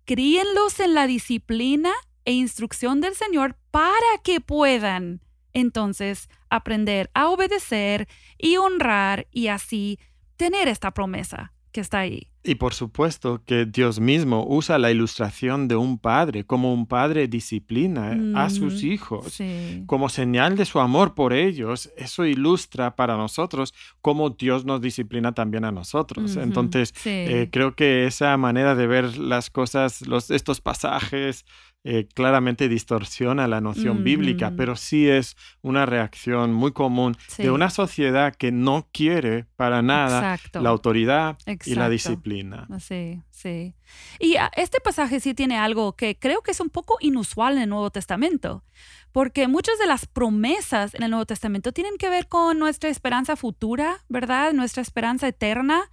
críenlos 0.04 0.80
en 0.80 0.94
la 0.94 1.06
disciplina 1.06 1.90
e 2.24 2.32
instrucción 2.32 3.00
del 3.00 3.14
Señor 3.14 3.56
para 3.70 4.18
que 4.22 4.40
puedan 4.40 5.20
entonces 5.52 6.28
aprender 6.50 7.10
a 7.14 7.28
obedecer 7.28 8.08
y 8.38 8.56
honrar 8.56 9.26
y 9.30 9.48
así 9.48 9.98
tener 10.36 10.68
esta 10.68 10.92
promesa 10.92 11.52
que 11.72 11.80
está 11.80 12.00
ahí. 12.00 12.28
Y 12.44 12.56
por 12.56 12.74
supuesto 12.74 13.40
que 13.46 13.66
Dios 13.66 14.00
mismo 14.00 14.44
usa 14.46 14.76
la 14.78 14.90
ilustración 14.90 15.68
de 15.68 15.76
un 15.76 15.98
padre, 15.98 16.44
como 16.44 16.74
un 16.74 16.86
padre 16.86 17.28
disciplina 17.28 18.18
a 18.34 18.50
sus 18.50 18.82
hijos, 18.82 19.40
como 19.86 20.08
señal 20.08 20.56
de 20.56 20.64
su 20.64 20.80
amor 20.80 21.14
por 21.14 21.32
ellos. 21.32 21.92
Eso 21.96 22.26
ilustra 22.26 22.96
para 22.96 23.16
nosotros 23.16 23.72
cómo 24.00 24.30
Dios 24.30 24.64
nos 24.64 24.80
disciplina 24.80 25.32
también 25.32 25.64
a 25.64 25.70
nosotros. 25.70 26.36
Entonces, 26.36 26.92
eh, 27.04 27.48
creo 27.52 27.76
que 27.76 28.06
esa 28.06 28.36
manera 28.36 28.74
de 28.74 28.88
ver 28.88 29.16
las 29.16 29.48
cosas, 29.48 30.04
los, 30.06 30.32
estos 30.32 30.60
pasajes, 30.60 31.44
eh, 31.84 32.06
claramente 32.14 32.68
distorsiona 32.68 33.48
la 33.48 33.60
noción 33.60 34.04
bíblica, 34.04 34.52
pero 34.56 34.76
sí 34.76 35.08
es 35.08 35.36
una 35.62 35.84
reacción 35.84 36.52
muy 36.52 36.70
común 36.70 37.16
de 37.38 37.50
una 37.50 37.70
sociedad 37.70 38.36
que 38.36 38.52
no 38.52 38.86
quiere 38.92 39.46
para 39.56 39.82
nada 39.82 40.38
la 40.52 40.70
autoridad 40.70 41.36
y 41.64 41.74
la 41.74 41.88
disciplina. 41.88 42.68
Sí, 42.78 43.20
sí. 43.30 43.74
Y 44.20 44.36
ah, 44.36 44.48
este 44.56 44.78
pasaje 44.80 45.18
sí 45.18 45.34
tiene 45.34 45.58
algo 45.58 45.96
que 45.96 46.16
creo 46.16 46.42
que 46.42 46.52
es 46.52 46.60
un 46.60 46.70
poco 46.70 46.98
inusual 47.00 47.56
en 47.56 47.62
el 47.64 47.70
Nuevo 47.70 47.90
Testamento, 47.90 48.62
porque 49.10 49.48
muchas 49.48 49.76
de 49.80 49.86
las 49.86 50.06
promesas 50.06 50.94
en 50.94 51.02
el 51.02 51.10
Nuevo 51.10 51.26
Testamento 51.26 51.72
tienen 51.72 51.96
que 51.98 52.08
ver 52.08 52.28
con 52.28 52.60
nuestra 52.60 52.90
esperanza 52.90 53.34
futura, 53.34 54.04
¿verdad? 54.08 54.52
Nuestra 54.52 54.82
esperanza 54.82 55.26
eterna. 55.26 55.90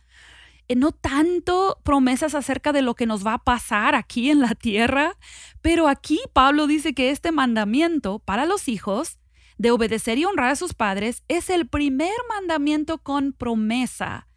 Eh, 0.70 0.76
no 0.76 0.92
tanto 0.92 1.80
promesas 1.84 2.36
acerca 2.36 2.72
de 2.72 2.84
lo 2.84 2.94
que 2.96 3.08
nos 3.08 3.26
va 3.26 3.34
a 3.34 3.44
pasar 3.44 3.96
aquí 3.96 4.30
en 4.30 4.40
la 4.40 4.54
tierra, 4.56 5.18
pero 5.62 5.88
aquí 5.88 6.20
Pablo 6.32 6.68
dice 6.68 6.94
que 6.94 7.10
este 7.10 7.32
mandamiento 7.32 8.20
para 8.20 8.46
los 8.46 8.68
hijos 8.68 9.18
de 9.58 9.72
obedecer 9.72 10.18
y 10.20 10.26
honrar 10.26 10.52
a 10.52 10.56
sus 10.56 10.74
padres 10.74 11.24
es 11.28 11.50
el 11.50 11.68
primer 11.68 12.14
mandamiento 12.30 13.00
con 13.00 13.34
promesa. 13.34 14.28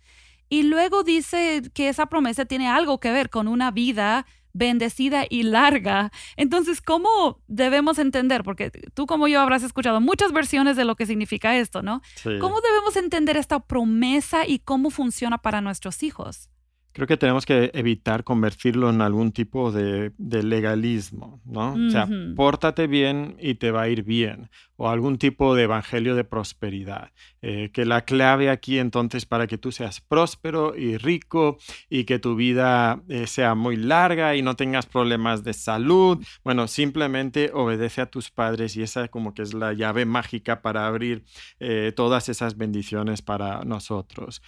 Y 0.49 0.65
luego 0.65 1.05
dice 1.05 1.63
que 1.75 1.89
esa 1.89 2.07
promesa 2.07 2.45
tiene 2.47 2.69
algo 2.69 2.99
que 2.99 3.13
ver 3.13 3.31
con 3.31 3.47
una 3.47 3.71
vida 3.71 4.27
bendecida 4.53 5.25
y 5.29 5.43
larga. 5.43 6.11
Entonces, 6.37 6.81
¿cómo 6.81 7.41
debemos 7.47 7.99
entender? 7.99 8.45
Porque 8.45 8.71
tú 8.95 9.07
como 9.07 9.29
yo 9.29 9.41
habrás 9.41 9.63
escuchado 9.63 10.01
muchas 10.01 10.33
versiones 10.33 10.77
de 10.77 10.85
lo 10.85 10.97
que 10.97 11.07
significa 11.07 11.57
esto, 11.57 11.83
¿no? 11.83 12.03
¿Cómo 12.41 12.61
debemos 12.61 12.97
entender 12.97 13.37
esta 13.37 13.61
promesa 13.61 14.47
y 14.47 14.59
cómo 14.61 14.91
funciona 14.91 15.39
para 15.39 15.61
nuestros 15.61 16.03
hijos? 16.03 16.49
Creo 16.93 17.07
que 17.07 17.17
tenemos 17.17 17.47
que 17.47 17.71
evitar 17.75 18.25
convertirlo 18.25 18.91
en 18.91 19.01
algún 19.01 19.33
tipo 19.33 19.73
de, 19.73 20.13
legalismo, 20.19 21.41
¿no? 21.45 21.75
O 21.75 21.91
sea, 21.91 22.09
pórtate 22.37 22.87
bien 22.87 23.37
y 23.41 23.55
te 23.55 23.71
va 23.71 23.83
a 23.83 23.89
ir 23.89 24.03
bien, 24.03 24.51
o 24.77 24.89
algún 24.89 25.19
tipo 25.19 25.55
de 25.55 25.65
evangelio 25.65 26.15
de 26.15 26.25
prosperidad. 26.25 27.13
Eh, 27.41 27.71
que 27.73 27.85
la 27.85 28.05
clave 28.05 28.51
aquí 28.51 28.79
entonces 28.79 29.27
para 29.27 29.47
que 29.47 29.59
tú 29.59 29.73
seas 29.73 30.01
próspero 30.01 30.77
y 30.77 30.97
rico 30.97 31.59
y 31.91 32.05
que 32.05 32.19
tu 32.19 32.37
vida 32.37 33.03
eh, 33.09 33.27
sea 33.27 33.55
muy 33.55 33.77
larga 33.77 34.37
y 34.37 34.43
no 34.43 34.55
tengas 34.55 34.87
problemas 34.87 35.43
de 35.45 35.53
salud, 35.53 36.25
bueno, 36.45 36.69
simplemente 36.69 37.51
obedece 37.55 38.01
a 38.01 38.07
tus 38.07 38.31
padres 38.31 38.77
y 38.77 38.83
esa 38.83 39.09
como 39.09 39.35
que 39.35 39.43
es 39.43 39.55
la 39.55 39.73
llave 39.73 40.05
mágica 40.05 40.63
para 40.63 40.87
abrir 40.87 41.25
eh, 41.59 41.93
todas 41.95 42.29
esas 42.29 42.57
bendiciones 42.57 43.23
para 43.23 43.65
nosotros. 43.65 44.43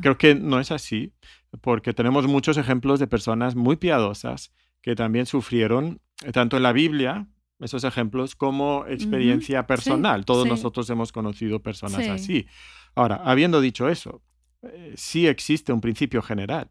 creo 0.00 0.18
que 0.18 0.34
no 0.34 0.60
es 0.60 0.70
así 0.70 1.12
porque 1.60 1.92
tenemos 1.92 2.26
muchos 2.26 2.56
ejemplos 2.56 3.00
de 3.00 3.06
personas 3.06 3.54
muy 3.54 3.76
piadosas 3.76 4.52
que 4.80 4.94
también 4.94 5.26
sufrieron, 5.26 6.00
eh, 6.24 6.32
tanto 6.32 6.56
en 6.56 6.62
la 6.62 6.72
Biblia, 6.72 7.26
esos 7.60 7.84
ejemplos, 7.84 8.34
como 8.36 8.84
experiencia 8.86 9.66
personal. 9.66 10.24
Todos 10.24 10.46
nosotros 10.46 10.88
hemos 10.90 11.12
conocido 11.12 11.62
personas 11.62 12.06
así. 12.08 12.46
Ahora, 12.94 13.16
habiendo 13.24 13.60
dicho 13.60 13.88
eso, 13.88 14.22
eh, 14.62 14.92
sí 14.96 15.26
existe 15.26 15.72
un 15.72 15.80
principio 15.80 16.20
general. 16.20 16.70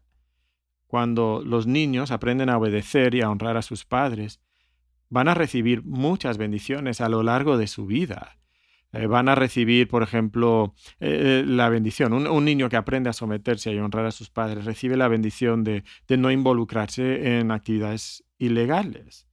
Cuando 0.86 1.42
los 1.44 1.66
niños 1.66 2.10
aprenden 2.10 2.48
a 2.50 2.58
obedecer 2.58 3.14
y 3.14 3.22
a 3.22 3.30
honrar 3.30 3.56
a 3.56 3.62
sus 3.62 3.84
padres, 3.84 4.40
van 5.08 5.28
a 5.28 5.34
recibir 5.34 5.82
muchas 5.84 6.38
bendiciones 6.38 7.00
a 7.00 7.08
lo 7.08 7.22
largo 7.22 7.56
de 7.56 7.66
su 7.66 7.86
vida. 7.86 8.38
Eh, 8.94 9.08
van 9.08 9.28
a 9.28 9.34
recibir, 9.34 9.88
por 9.88 10.04
ejemplo, 10.04 10.72
eh, 11.00 11.42
eh, 11.42 11.44
la 11.44 11.68
bendición. 11.68 12.12
Un, 12.12 12.44
niño 12.44 12.68
que 12.68 12.76
aprende 12.76 13.10
a 13.10 13.12
someterse 13.12 13.72
y 13.72 13.78
honrar 13.78 14.06
a 14.06 14.12
sus 14.12 14.30
padres 14.30 14.64
recibe 14.64 14.96
la 14.96 15.08
bendición 15.08 15.64
de, 15.64 15.82
no 16.16 16.30
involucrarse 16.30 17.38
en 17.38 17.50
actividades 17.50 18.24
ilegales. 18.38 19.26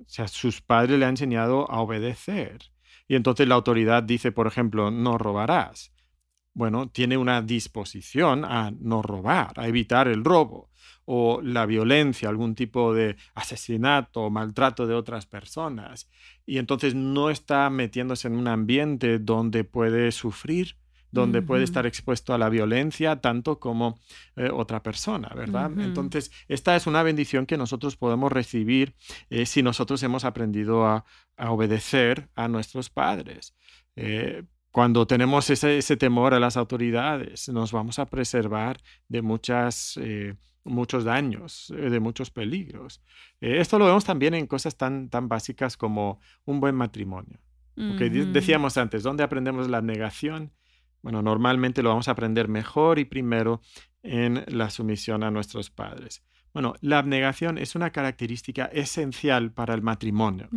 O 0.00 0.08
sea, 0.08 0.26
sus 0.26 0.60
padres 0.60 0.98
le 0.98 1.04
han 1.04 1.10
enseñado 1.10 1.70
a 1.70 1.80
obedecer. 1.80 2.72
Y 3.06 3.14
entonces 3.14 3.46
la 3.46 3.54
autoridad 3.54 4.02
dice, 4.02 4.32
por 4.32 4.48
ejemplo, 4.48 4.90
no 4.90 5.18
robarás. 5.18 5.92
Bueno, 6.52 6.88
tiene 6.88 7.16
una 7.16 7.42
disposición 7.42 8.44
a 8.44 8.72
no 8.78 9.02
robar, 9.02 9.52
a 9.56 9.68
evitar 9.68 10.08
el 10.08 10.24
robo 10.24 10.70
o 11.04 11.40
la 11.42 11.66
violencia, 11.66 12.28
algún 12.28 12.54
tipo 12.54 12.94
de 12.94 13.16
asesinato 13.34 14.22
o 14.22 14.30
maltrato 14.30 14.86
de 14.86 14.94
otras 14.94 15.26
personas. 15.26 16.08
Y 16.46 16.58
entonces 16.58 16.94
no 16.94 17.30
está 17.30 17.68
metiéndose 17.70 18.28
en 18.28 18.36
un 18.36 18.48
ambiente 18.48 19.18
donde 19.18 19.64
puede 19.64 20.12
sufrir, 20.12 20.76
donde 21.12 21.42
puede 21.42 21.64
estar 21.64 21.86
expuesto 21.86 22.32
a 22.32 22.38
la 22.38 22.48
violencia 22.48 23.20
tanto 23.20 23.58
como 23.58 23.98
eh, 24.36 24.50
otra 24.52 24.82
persona, 24.82 25.32
¿verdad? 25.34 25.72
Entonces, 25.78 26.30
esta 26.46 26.76
es 26.76 26.86
una 26.86 27.02
bendición 27.02 27.46
que 27.46 27.56
nosotros 27.56 27.96
podemos 27.96 28.30
recibir 28.30 28.94
eh, 29.28 29.46
si 29.46 29.62
nosotros 29.62 30.02
hemos 30.04 30.24
aprendido 30.24 30.86
a, 30.86 31.04
obedecer 31.36 32.28
a 32.34 32.48
nuestros 32.48 32.90
padres. 32.90 33.56
Eh, 33.96 34.44
cuando 34.70 35.06
tenemos 35.06 35.50
ese, 35.50 35.78
ese, 35.78 35.96
temor 35.96 36.34
a 36.34 36.40
las 36.40 36.56
autoridades, 36.56 37.48
nos 37.48 37.72
vamos 37.72 37.98
a 37.98 38.06
preservar 38.06 38.78
de 39.08 39.22
muchas 39.22 39.98
muchos 40.64 41.04
daños, 41.04 41.72
eh, 41.76 41.90
de 41.90 42.00
muchos 42.00 42.30
peligros. 42.30 43.02
Eh, 43.40 43.58
esto 43.60 43.78
lo 43.78 43.86
vemos 43.86 44.04
también 44.04 44.34
en 44.34 44.46
cosas 44.46 44.76
tan, 44.76 45.08
tan 45.08 45.28
básicas 45.28 45.76
como 45.76 46.20
un 46.44 46.60
buen 46.60 46.74
matrimonio. 46.74 47.38
Porque 47.76 48.10
decíamos 48.10 48.76
antes, 48.76 49.02
¿dónde 49.02 49.22
aprendemos 49.22 49.70
la 49.70 49.80
negación? 49.80 50.52
Bueno, 51.00 51.22
normalmente 51.22 51.82
lo 51.82 51.88
vamos 51.88 52.08
a 52.08 52.10
aprender 52.10 52.46
mejor 52.46 52.98
y 52.98 53.06
primero 53.06 53.62
en 54.02 54.44
la 54.48 54.68
sumisión 54.68 55.22
a 55.22 55.30
nuestros 55.30 55.70
padres. 55.70 56.22
Bueno, 56.52 56.74
la 56.80 56.98
abnegación 56.98 57.58
es 57.58 57.74
una 57.74 57.90
característica 57.90 58.64
esencial 58.66 59.52
para 59.52 59.74
el 59.74 59.82
matrimonio. 59.82 60.48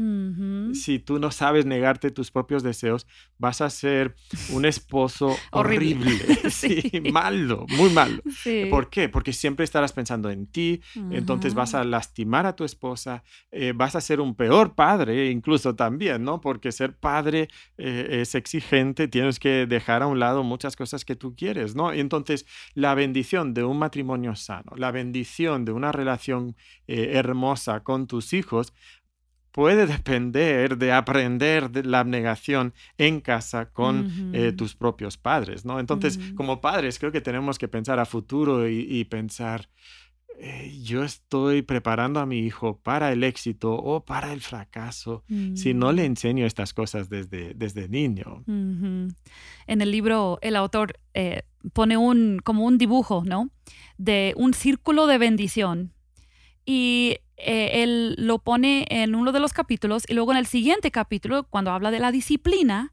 Si 0.74 1.00
tú 1.00 1.20
no 1.20 1.32
sabes 1.32 1.66
negarte 1.66 2.10
tus 2.10 2.32
propios 2.32 2.64
deseos, 2.64 3.06
vas 3.38 3.62
a 3.62 3.70
ser 3.70 4.16
un 4.52 4.66
esposo 4.66 5.36
horrible, 5.52 6.18
sí. 6.50 6.92
malo, 7.12 7.66
muy 7.78 7.90
malo. 7.92 8.22
¿Por 8.70 8.90
qué? 8.90 9.10
Porque 9.10 9.34
siempre 9.34 9.66
estarás 9.66 9.94
pensando 9.94 10.30
en 10.30 10.48
ti, 10.48 10.82
entonces 11.12 11.54
vas 11.54 11.76
a 11.76 11.84
lastimar 11.84 12.46
a 12.46 12.56
tu 12.56 12.64
esposa, 12.64 13.24
eh, 13.52 13.74
vas 13.76 13.96
a 13.96 14.02
ser 14.02 14.20
un 14.20 14.36
peor 14.36 14.76
padre 14.76 15.30
incluso 15.30 15.76
también, 15.76 16.24
¿no? 16.24 16.42
Porque 16.42 16.72
ser 16.72 16.96
padre 16.96 17.50
eh, 17.78 18.20
es 18.22 18.36
exigente, 18.36 19.08
tienes 19.08 19.40
que 19.40 19.66
dejar 19.68 20.04
a 20.04 20.08
un 20.08 20.20
lado 20.20 20.44
muchas 20.44 20.76
cosas 20.76 21.06
que 21.06 21.16
tú 21.16 21.36
quieres, 21.36 21.76
¿no? 21.76 21.94
Y 21.94 22.00
entonces 22.00 22.46
la 22.74 22.96
bendición 22.96 23.54
de 23.54 23.64
un 23.64 23.78
matrimonio 23.78 24.36
sano, 24.36 24.72
la 24.76 24.92
bendición 24.92 25.66
de 25.66 25.72
una 25.84 25.92
relación 25.92 26.56
eh, 26.88 27.12
hermosa 27.14 27.82
con 27.84 28.08
tus 28.08 28.34
hijos, 28.34 28.74
puede 29.54 29.86
depender 29.86 30.78
de 30.78 30.92
aprender 30.92 31.70
de 31.70 31.84
la 31.84 32.00
abnegación 32.00 32.74
en 32.98 33.22
casa 33.22 33.70
con 33.70 34.32
eh, 34.34 34.52
tus 34.52 34.76
propios 34.76 35.18
padres, 35.18 35.64
¿no? 35.64 35.80
Entonces, 35.80 36.20
como 36.36 36.60
padres, 36.60 36.98
creo 36.98 37.12
que 37.12 37.22
tenemos 37.22 37.60
que 37.60 37.68
pensar 37.68 38.00
a 38.00 38.06
futuro 38.06 38.68
y, 38.68 39.04
pensar, 39.06 39.70
eh, 40.40 40.76
yo 40.84 41.04
estoy 41.04 41.62
preparando 41.62 42.20
a 42.20 42.26
mi 42.26 42.40
hijo 42.40 42.80
para 42.80 43.12
el 43.12 43.24
éxito 43.24 43.74
o 43.76 44.04
para 44.04 44.34
el 44.34 44.42
fracaso 44.42 45.24
si 45.54 45.76
no 45.76 45.92
le 45.92 46.02
mm. 46.02 46.06
enseño 46.06 46.46
estas 46.48 46.74
cosas 46.74 47.10
desde, 47.10 47.54
desde 47.54 47.88
niño. 47.88 48.44
En 48.48 49.82
el 49.82 49.92
libro, 49.92 50.40
el 50.42 50.56
autor 50.56 51.00
pone 51.72 51.98
un, 51.98 52.40
como 52.44 52.66
un 52.66 52.78
dibujo, 52.78 53.24
¿no? 53.26 53.50
De 53.98 54.34
un 54.36 54.54
círculo 54.54 55.08
de 55.08 55.18
bendición. 55.18 55.94
Y 56.66 57.18
eh, 57.38 57.84
él 57.84 58.16
lo 58.18 58.40
pone 58.40 58.86
en 58.90 59.16
uno 59.16 59.32
de 59.32 59.40
los 59.40 59.54
capítulos 59.54 60.04
y 60.08 60.14
luego 60.14 60.32
en 60.32 60.38
el 60.38 60.46
siguiente 60.46 60.92
capítulo, 60.92 61.44
cuando 61.44 61.72
habla 61.72 61.92
de 61.92 62.00
la 62.00 62.12
disciplina, 62.12 62.93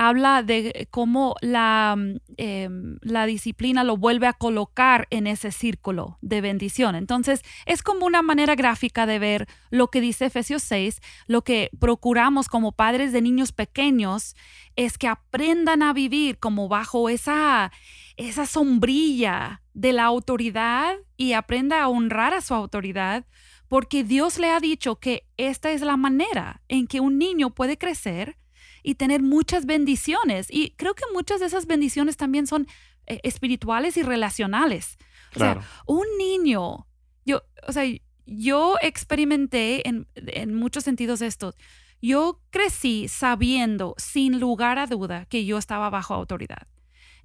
habla 0.00 0.42
de 0.42 0.88
cómo 0.90 1.34
la, 1.42 1.94
mm, 1.94 2.16
em, 2.38 2.98
la, 3.02 3.26
disciplina 3.26 3.84
lo 3.84 3.98
vuelve 3.98 4.26
a 4.26 4.32
colocar 4.32 5.06
en 5.10 5.26
ese 5.26 5.52
círculo 5.52 6.16
de 6.22 6.40
bendición. 6.40 6.94
Entonces, 6.94 7.42
es 7.66 7.82
como 7.82 8.06
una 8.06 8.22
manera 8.22 8.54
gráfica 8.54 9.04
de 9.04 9.18
ver 9.18 9.46
lo 9.68 9.88
que 9.88 10.00
dice 10.00 10.24
Efesios 10.24 10.62
6, 10.62 11.02
lo 11.26 11.42
que 11.42 11.68
procuramos 11.78 12.48
como 12.48 12.72
padres 12.72 13.12
de 13.12 13.20
niños 13.20 13.52
pequeños 13.52 14.36
es 14.74 14.96
que 14.96 15.06
aprendan 15.06 15.82
a 15.82 15.92
vivir 15.92 16.38
como 16.38 16.66
bajo 16.68 17.10
esa, 17.10 17.70
esa 18.16 18.46
sombrilla 18.46 19.60
de 19.74 19.92
la 19.92 20.04
autoridad 20.04 20.94
y 21.18 21.34
aprenda 21.34 21.82
a 21.82 21.88
honrar 21.88 22.32
a 22.32 22.40
su 22.40 22.54
autoridad, 22.54 23.26
porque 23.68 24.02
Dios 24.02 24.38
le 24.38 24.50
ha 24.50 24.60
dicho 24.60 24.96
que 24.96 25.26
esta 25.36 25.72
es 25.72 25.82
la 25.82 25.98
manera 25.98 26.62
en 26.68 26.86
que 26.86 27.00
un 27.00 27.18
niño 27.18 27.50
puede 27.50 27.76
crecer 27.76 28.38
y 28.82 28.94
tener 28.94 29.22
muchas 29.22 29.66
bendiciones. 29.66 30.46
Y 30.50 30.70
creo 30.76 30.94
que 30.94 31.04
muchas 31.12 31.40
de 31.40 31.46
esas 31.46 31.66
bendiciones 31.66 32.16
también 32.16 32.46
son 32.46 32.66
eh, 33.06 33.20
espirituales 33.22 33.96
y 33.96 34.02
relacionales. 34.02 34.98
O 35.34 35.38
sea, 35.38 35.60
un 35.86 36.06
niño, 36.18 36.86
yo, 37.24 37.42
o 37.66 37.72
sea, 37.72 37.84
yo 38.26 38.76
experimenté 38.82 39.86
en, 39.88 40.08
en 40.14 40.54
muchos 40.54 40.84
sentidos 40.84 41.22
esto. 41.22 41.54
Yo 42.02 42.40
crecí 42.50 43.08
sabiendo, 43.08 43.94
sin 43.98 44.40
lugar 44.40 44.78
a 44.78 44.86
duda, 44.86 45.26
que 45.26 45.44
yo 45.44 45.58
estaba 45.58 45.90
bajo 45.90 46.14
autoridad. 46.14 46.66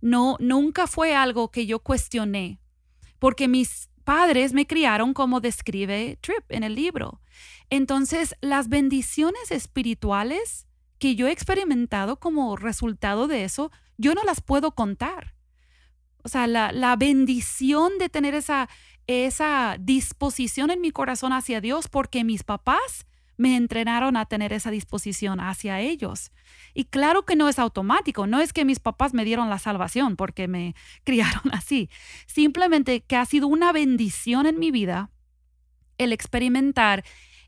No, 0.02 0.38
nunca 0.40 0.88
fue 0.88 1.16
algo 1.16 1.50
que 1.50 1.66
yo 1.66 1.80
cuestioné, 1.80 2.60
porque 3.18 3.48
mis 3.48 3.90
padres 4.04 4.54
me 4.54 4.68
criaron 4.68 5.14
como 5.14 5.42
describe 5.42 6.18
Tripp 6.22 6.44
en 6.50 6.64
el 6.64 6.76
libro. 6.76 7.22
Entonces, 7.70 8.36
las 8.42 8.70
bendiciones 8.70 9.52
espirituales 9.52 10.68
que 11.06 11.14
yo 11.14 11.28
he 11.28 11.32
experimentado 11.32 12.20
como 12.20 12.56
resultado 12.56 13.28
de 13.28 13.44
eso, 13.44 13.72
yo 13.96 14.16
no 14.16 14.24
las 14.24 14.42
puedo 14.42 14.72
contar. 14.72 15.36
O 16.24 16.30
sea, 16.30 16.48
la, 16.48 16.96
bendición 16.96 18.00
de 18.00 18.10
tener 18.10 18.34
esa, 18.34 18.70
esa 19.06 19.78
disposición 19.80 20.72
en 20.72 20.82
mi 20.82 20.90
corazón 20.90 21.32
hacia 21.32 21.62
Dios 21.62 21.90
porque 21.90 22.24
mis 22.24 22.42
papás 22.44 23.06
me 23.38 23.56
entrenaron 23.56 24.18
a 24.18 24.26
tener 24.26 24.52
esa 24.52 24.72
disposición 24.72 25.40
hacia 25.40 25.80
ellos. 25.80 26.32
Y 26.74 26.86
claro 26.86 27.24
que 27.24 27.36
no 27.36 27.50
es 27.50 27.60
automático, 27.60 28.26
no 28.26 28.40
es 28.40 28.52
que 28.52 28.66
mis 28.66 28.80
papás 28.80 29.14
me 29.14 29.26
dieron 29.26 29.52
la 29.52 29.60
salvación 29.60 30.16
porque 30.16 30.48
me 30.48 30.74
criaron 31.04 31.54
así, 31.54 31.88
simplemente 32.26 33.02
que 33.02 33.16
ha 33.16 33.26
sido 33.28 33.46
una 33.46 33.72
bendición 33.72 34.48
en 34.48 34.58
mi 34.58 34.72
vida 34.72 35.12
el 36.00 36.14
experimentar 36.14 37.06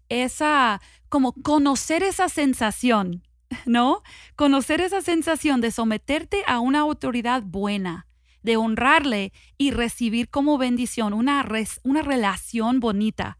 esa, 0.09 0.79
como 1.09 1.33
conocer 1.33 2.03
esa 2.03 2.29
sensación 2.29 3.23
¿no? 3.65 4.01
Conocer 4.35 4.81
esa 4.81 5.01
sensación 5.01 5.61
de 5.61 5.71
someterte 5.71 6.43
a 6.47 6.59
una 6.59 6.79
autoridad 6.79 7.43
buena, 7.43 8.07
de 8.43 8.57
honrarle 8.57 9.33
y 9.57 9.71
recibir 9.71 10.29
como 10.29 10.57
bendición 10.57 11.13
una, 11.13 11.45
una 11.83 12.01
relación 12.01 12.79
bonita 12.79 13.39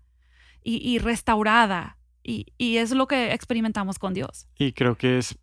y, 0.64 1.00
restaurada. 1.00 1.98
Y, 2.24 2.48
y 2.58 2.78
es 2.78 2.92
lo 2.92 3.08
que 3.08 3.32
experimentamos 3.32 4.00
con 4.00 4.14
Dios. 4.14 4.48
Y 4.58 4.74
creo 4.74 4.96
que 4.96 5.18
es 5.18 5.38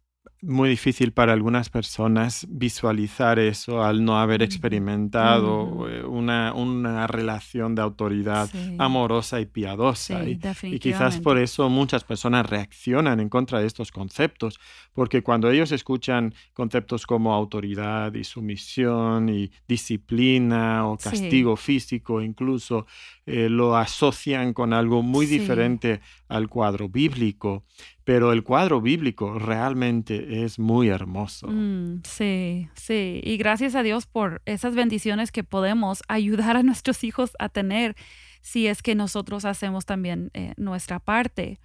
muy 0.46 0.68
difícil 0.68 1.12
para 1.12 1.32
algunas 1.32 1.70
personas 1.70 2.46
visualizar 2.48 3.38
eso 3.38 3.82
al 3.82 4.04
no 4.04 4.18
haber 4.18 4.42
experimentado 4.42 5.88
eh, 5.88 6.04
una, 6.04 6.52
una, 6.52 7.06
relación 7.06 7.74
de 7.74 7.82
autoridad 7.82 8.48
amorosa 8.78 9.40
y 9.40 9.46
piadosa. 9.46 10.22
y, 10.24 10.78
quizás 10.78 11.18
por 11.18 11.38
eso 11.38 11.68
muchas 11.68 12.04
personas 12.04 12.48
reaccionan 12.48 13.20
en 13.20 13.28
contra 13.28 13.60
de 13.60 13.66
estos 13.66 13.90
conceptos, 13.90 14.60
porque 14.92 15.22
cuando 15.22 15.50
ellos 15.50 15.72
escuchan 15.72 16.34
conceptos 16.52 17.06
como 17.06 17.32
autoridad 17.32 18.12
y 18.14 18.24
sumisión 18.24 19.28
y 19.28 19.50
disciplina 19.66 20.86
o 20.86 20.98
castigo 20.98 21.56
físico 21.56 22.20
incluso, 22.20 22.86
eh, 23.26 23.48
lo 23.48 23.76
asocian 23.76 24.52
con 24.52 24.72
algo 24.72 25.02
muy 25.02 25.26
diferente 25.26 26.00
al 26.28 26.48
cuadro 26.48 26.88
bíblico. 26.88 27.64
Pero 28.04 28.32
el 28.32 28.44
cuadro 28.44 28.82
bíblico 28.82 29.38
realmente 29.38 30.44
es 30.44 30.58
muy 30.58 30.88
hermoso. 30.88 31.48
Mm, 31.48 32.02
sí, 32.04 32.68
sí. 32.74 33.20
Y 33.24 33.38
gracias 33.38 33.74
a 33.74 33.82
Dios 33.82 34.06
por 34.06 34.42
esas 34.44 34.74
bendiciones 34.74 35.32
que 35.32 35.42
podemos 35.42 36.02
ayudar 36.08 36.56
a 36.56 36.62
nuestros 36.62 37.02
hijos 37.02 37.32
a 37.38 37.48
tener 37.48 37.96
si 38.42 38.66
es 38.66 38.82
que 38.82 38.94
nosotros 38.94 39.46
hacemos 39.46 39.86
también 39.86 40.30
eh, 40.34 40.52
nuestra 40.58 40.98
parte. 40.98 41.58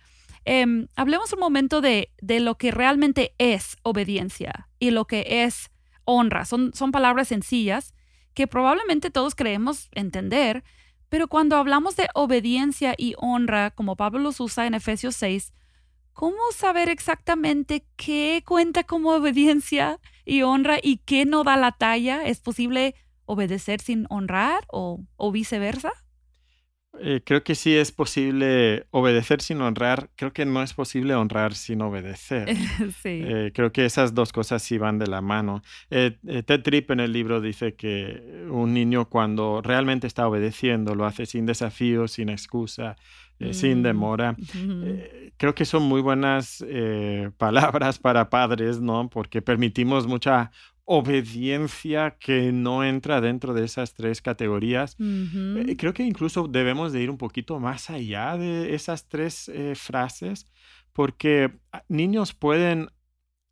Em, 0.45 0.88
hablemos 0.95 1.34
un 1.34 1.39
momento 1.39 1.82
de, 1.82 2.12
de, 2.21 2.39
lo 2.39 2.56
que 2.56 2.71
realmente 2.71 3.34
es 3.38 3.75
obediencia 3.84 4.69
y 4.80 4.91
lo 4.91 5.06
que 5.06 5.43
es 5.43 5.69
honra. 6.06 6.45
Son, 6.45 6.71
son 6.73 6.93
palabras 6.93 7.28
sencillas 7.28 7.93
que 8.34 8.47
probablemente 8.47 9.12
todos 9.12 9.36
creemos 9.36 9.89
entender, 9.91 10.63
pero 11.10 11.28
cuando 11.28 11.58
hablamos 11.58 11.97
de 11.97 12.08
obediencia 12.13 12.95
y 12.97 13.15
honra, 13.17 13.71
como 13.71 13.97
Pablo 13.97 14.19
los 14.19 14.39
usa 14.39 14.65
en 14.65 14.75
Efesios 14.75 15.15
6, 15.17 15.52
¿cómo 16.20 16.52
saber 16.54 16.90
exactamente 16.90 17.86
qué 17.96 18.44
cuenta 18.46 18.84
como 18.84 19.12
obediencia 19.12 20.02
y 20.26 20.42
honra 20.42 20.78
y 20.84 20.98
qué 20.98 21.24
no 21.24 21.46
da 21.46 21.56
la 21.56 21.72
talla? 21.72 22.26
¿Es 22.26 22.42
posible 22.42 22.94
obedecer 23.24 23.80
sin 23.80 24.06
honrar 24.10 24.66
o, 24.68 25.06
viceversa? 25.32 25.94
Eh, 27.00 27.22
creo 27.24 27.46
que 27.46 27.56
sí 27.56 27.74
es 27.74 27.94
posible 27.94 28.86
obedecer 28.92 29.40
sin 29.40 29.62
honrar. 29.62 30.10
Creo 30.18 30.34
que 30.34 30.46
no 30.46 30.62
es 30.62 30.74
posible 30.74 31.16
honrar 31.16 31.54
sin 31.54 31.82
obedecer. 31.82 32.50
sí. 33.02 33.22
Eh, 33.24 33.52
creo 33.56 33.72
que 33.72 33.86
esas 33.86 34.14
dos 34.14 34.34
cosas 34.34 34.62
sí 34.62 34.78
van 34.78 35.00
de 35.00 35.08
la 35.08 35.22
mano. 35.22 35.62
Eh, 35.90 36.18
Ted 36.46 36.64
Tripp 36.64 36.92
en 36.92 37.00
el 37.00 37.14
libro 37.14 37.40
dice 37.40 37.76
que 37.76 38.46
un 38.52 38.74
niño 38.74 39.08
cuando 39.08 39.62
realmente 39.62 40.06
está 40.06 40.28
obedeciendo 40.28 40.96
lo 40.96 41.06
hace 41.06 41.26
sin 41.26 41.46
desafío, 41.46 42.10
sin 42.10 42.28
excusa, 42.28 42.98
sin 43.52 43.80
mm, 43.80 43.84
demora. 43.84 44.36
creo 45.38 45.56
que 45.56 45.65
son 45.65 45.84
muy 45.84 46.02
buenas 46.02 46.63
palabras 47.38 47.99
para 47.99 48.30
padres, 48.30 48.82
¿no? 48.82 49.10
Porque 49.10 49.41
permitimos 49.41 50.08
mucha 50.08 50.52
obediencia 50.91 52.17
que 52.19 52.52
no 52.52 52.84
entra 52.84 53.21
dentro 53.21 53.54
de 53.54 53.63
esas 53.63 53.93
tres 53.93 54.23
categorías. 54.23 54.97
Eh, 54.99 55.75
creo 55.78 55.93
que 55.93 56.02
incluso 56.02 56.47
debemos 56.47 56.91
de 56.91 57.04
ir 57.04 57.12
un 57.12 57.19
poquito 57.19 57.60
más 57.60 57.91
allá 57.91 58.36
de 58.38 58.73
esas 58.73 59.08
tres 59.08 59.49
eh, 59.49 59.75
frases, 59.75 60.47
porque 60.91 61.60
ah, 61.71 61.84
niños 61.89 62.34
pueden 62.34 62.89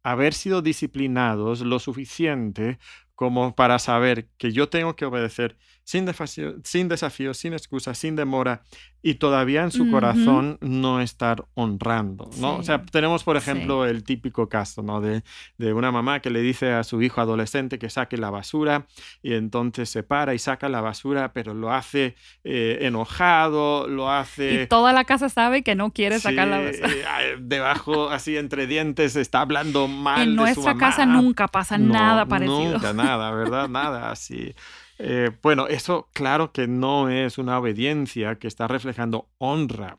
haber 0.01 0.33
sido 0.33 0.63
disciplinados 0.63 1.61
lo 1.61 1.77
suficiente 1.77 2.79
como 3.13 3.53
para 3.55 3.77
saber 3.77 4.29
que 4.39 4.51
yo 4.51 4.67
tengo 4.67 4.95
que 4.95 5.05
obedecer 5.05 5.59
sin, 5.87 6.05
desafío, 6.05 6.55
sin 6.65 6.89
desafío, 6.89 7.33
sin 7.33 7.53
excusa, 7.53 7.93
sin 7.93 8.17
demora, 8.17 8.61
y 9.01 9.15
todavía 9.15 9.63
en 9.63 9.71
su 9.71 9.89
corazón 9.89 10.57
no 10.59 10.99
estar 10.99 11.45
honrando, 11.53 12.29
¿no? 12.39 12.57
O 12.57 12.63
sea, 12.63 12.83
tenemos, 12.83 13.23
por 13.23 13.37
ejemplo, 13.37 13.85
el 13.85 14.03
típico 14.03 14.49
caso, 14.49 14.83
¿no? 14.83 14.99
De, 14.99 15.23
de, 15.57 15.71
una 15.71 15.89
mamá 15.93 16.19
que 16.19 16.29
le 16.29 16.41
dice 16.41 16.73
a 16.73 16.83
su 16.83 17.01
hijo 17.01 17.21
adolescente 17.21 17.79
que 17.79 17.89
saque 17.89 18.17
la 18.17 18.29
basura 18.29 18.85
y 19.23 19.35
entonces 19.35 19.89
se 19.89 20.03
para 20.03 20.33
y 20.33 20.39
saca 20.39 20.67
la 20.67 20.81
basura, 20.81 21.31
pero 21.31 21.53
lo 21.53 21.71
hace 21.71 22.15
eh, 22.43 22.79
enojado, 22.81 23.87
lo 23.87 24.11
hace... 24.11 24.63
Y 24.63 24.67
toda 24.67 24.91
la 24.91 25.05
casa 25.05 25.29
sabe 25.29 25.63
que 25.63 25.75
no 25.75 25.93
quiere 25.93 26.19
sacar 26.19 26.49
la 26.49 26.59
basura. 26.59 26.89
Eh, 27.23 27.37
debajo, 27.39 28.09
así 28.09 28.35
entre 28.35 28.67
dientes, 28.67 29.15
está 29.15 29.39
hablando 29.39 29.87
mal. 29.87 30.27
En 30.27 30.35
nuestra 30.35 30.75
casa 30.75 31.05
nunca 31.05 31.47
pasa 31.47 31.77
nada 31.77 32.25
parecido. 32.25 32.73
Nunca, 32.73 32.91
nada, 32.91 33.31
¿verdad? 33.31 33.69
Nada 33.77 34.11
así. 34.11 34.53
Eh, 34.99 35.31
bueno, 35.41 35.67
eso 35.67 36.09
claro 36.13 36.51
que 36.51 36.67
no 36.67 37.09
es 37.09 37.37
una 37.37 37.59
obediencia 37.59 38.35
que 38.35 38.47
está 38.47 38.67
reflejando 38.67 39.29
honra 39.37 39.97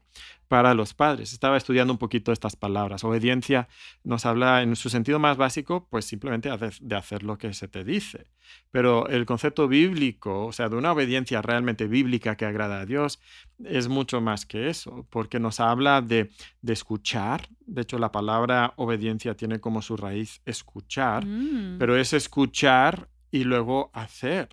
para 0.49 0.75
los 0.75 0.95
padres. 0.95 1.33
Estaba 1.33 1.57
estudiando 1.57 1.93
un 1.93 1.99
poquito 1.99 2.33
estas 2.33 2.57
palabras. 2.57 3.05
Obediencia 3.05 3.69
nos 4.03 4.27
habla 4.27 4.63
en 4.63 4.75
su 4.77 4.89
sentido 4.89 5.19
más 5.19 5.37
básico, 5.37 5.87
pues 5.91 6.07
simplemente 6.07 6.51
de 6.81 6.97
hacer 6.97 7.23
lo 7.23 7.39
que 7.39 7.53
se 7.53 7.69
te 7.69 7.85
dice. 7.85 8.27
Pero 8.71 9.09
el 9.09 9.27
concepto 9.27 9.69
bíblico, 9.69 10.47
o 10.47 10.53
sea, 10.53 10.71
de 10.71 10.77
una 10.77 10.93
obediencia 10.93 11.43
realmente 11.43 11.87
bíblica 11.87 12.37
que 12.37 12.47
agrada 12.47 12.81
a 12.81 12.87
Dios, 12.87 13.21
es 13.63 13.89
mucho 13.89 14.21
más 14.23 14.47
que 14.47 14.71
eso, 14.71 15.07
porque 15.11 15.39
nos 15.39 15.61
habla 15.61 16.01
de, 16.01 16.31
escuchar. 16.67 17.49
De 17.67 17.83
hecho, 17.83 17.99
la 17.99 18.11
palabra 18.11 18.73
obediencia 18.77 19.35
tiene 19.37 19.61
como 19.61 19.83
su 19.83 19.97
raíz 19.97 20.41
escuchar, 20.47 21.27
mm. 21.27 21.77
pero 21.79 21.97
es 21.97 22.15
escuchar 22.15 23.09
y 23.31 23.45
luego 23.45 23.91
hacer. 23.93 24.49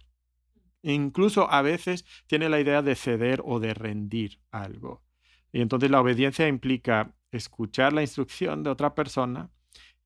Incluso 0.94 1.52
a 1.52 1.62
veces 1.64 2.06
tiene 2.28 2.48
la 2.48 2.60
idea 2.60 2.82
de 2.82 2.96
ceder 2.96 3.42
o 3.44 3.60
de 3.60 3.74
rendir 3.74 4.40
algo. 4.52 5.02
Y 5.52 5.62
entonces 5.62 5.90
la 5.90 6.00
obediencia 6.00 6.48
implica 6.48 7.16
escuchar 7.32 7.92
la 7.92 8.02
instrucción 8.02 8.62
de 8.64 8.70
otra 8.70 8.94
persona 8.94 9.50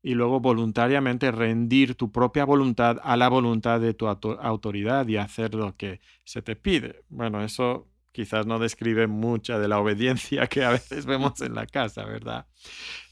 y 0.01 0.13
luego 0.13 0.39
voluntariamente 0.39 1.31
rendir 1.31 1.95
tu 1.95 2.11
propia 2.11 2.45
voluntad 2.45 2.97
a 3.03 3.17
la 3.17 3.27
voluntad 3.27 3.81
de 3.81 3.93
tu 3.93 4.07
autoridad 4.07 5.05
y 5.07 5.17
hacer 5.17 5.53
lo 5.53 5.75
que 5.75 5.99
se 6.23 6.41
te 6.41 6.55
pide. 6.55 7.03
Bueno, 7.09 7.43
eso 7.43 7.89
quizás 8.13 8.45
no 8.45 8.57
describe 8.57 9.07
mucha 9.07 9.59
de 9.59 9.67
la 9.67 9.79
obediencia 9.79 10.47
que 10.47 10.63
a 10.63 10.71
veces 10.71 11.05
vemos 11.05 11.41
en 11.41 11.55
la 11.55 11.65
casa, 11.65 12.05
¿verdad? 12.05 12.47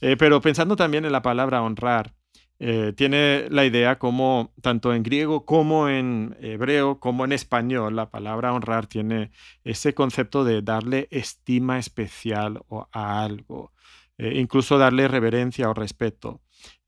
Eh, 0.00 0.16
pero 0.16 0.40
pensando 0.40 0.74
también 0.74 1.04
en 1.04 1.12
la 1.12 1.22
palabra 1.22 1.62
honrar, 1.62 2.14
eh, 2.60 2.92
tiene 2.96 3.46
la 3.50 3.64
idea 3.64 3.98
como 3.98 4.52
tanto 4.62 4.92
en 4.92 5.04
griego 5.04 5.44
como 5.46 5.88
en 5.88 6.36
hebreo 6.40 6.98
como 6.98 7.24
en 7.24 7.32
español, 7.32 7.94
la 7.94 8.10
palabra 8.10 8.52
honrar 8.52 8.86
tiene 8.86 9.30
ese 9.62 9.94
concepto 9.94 10.42
de 10.44 10.62
darle 10.62 11.06
estima 11.10 11.78
especial 11.78 12.62
a 12.92 13.22
algo, 13.22 13.72
eh, 14.18 14.32
incluso 14.40 14.76
darle 14.76 15.06
reverencia 15.06 15.70
o 15.70 15.74
respeto. 15.74 16.40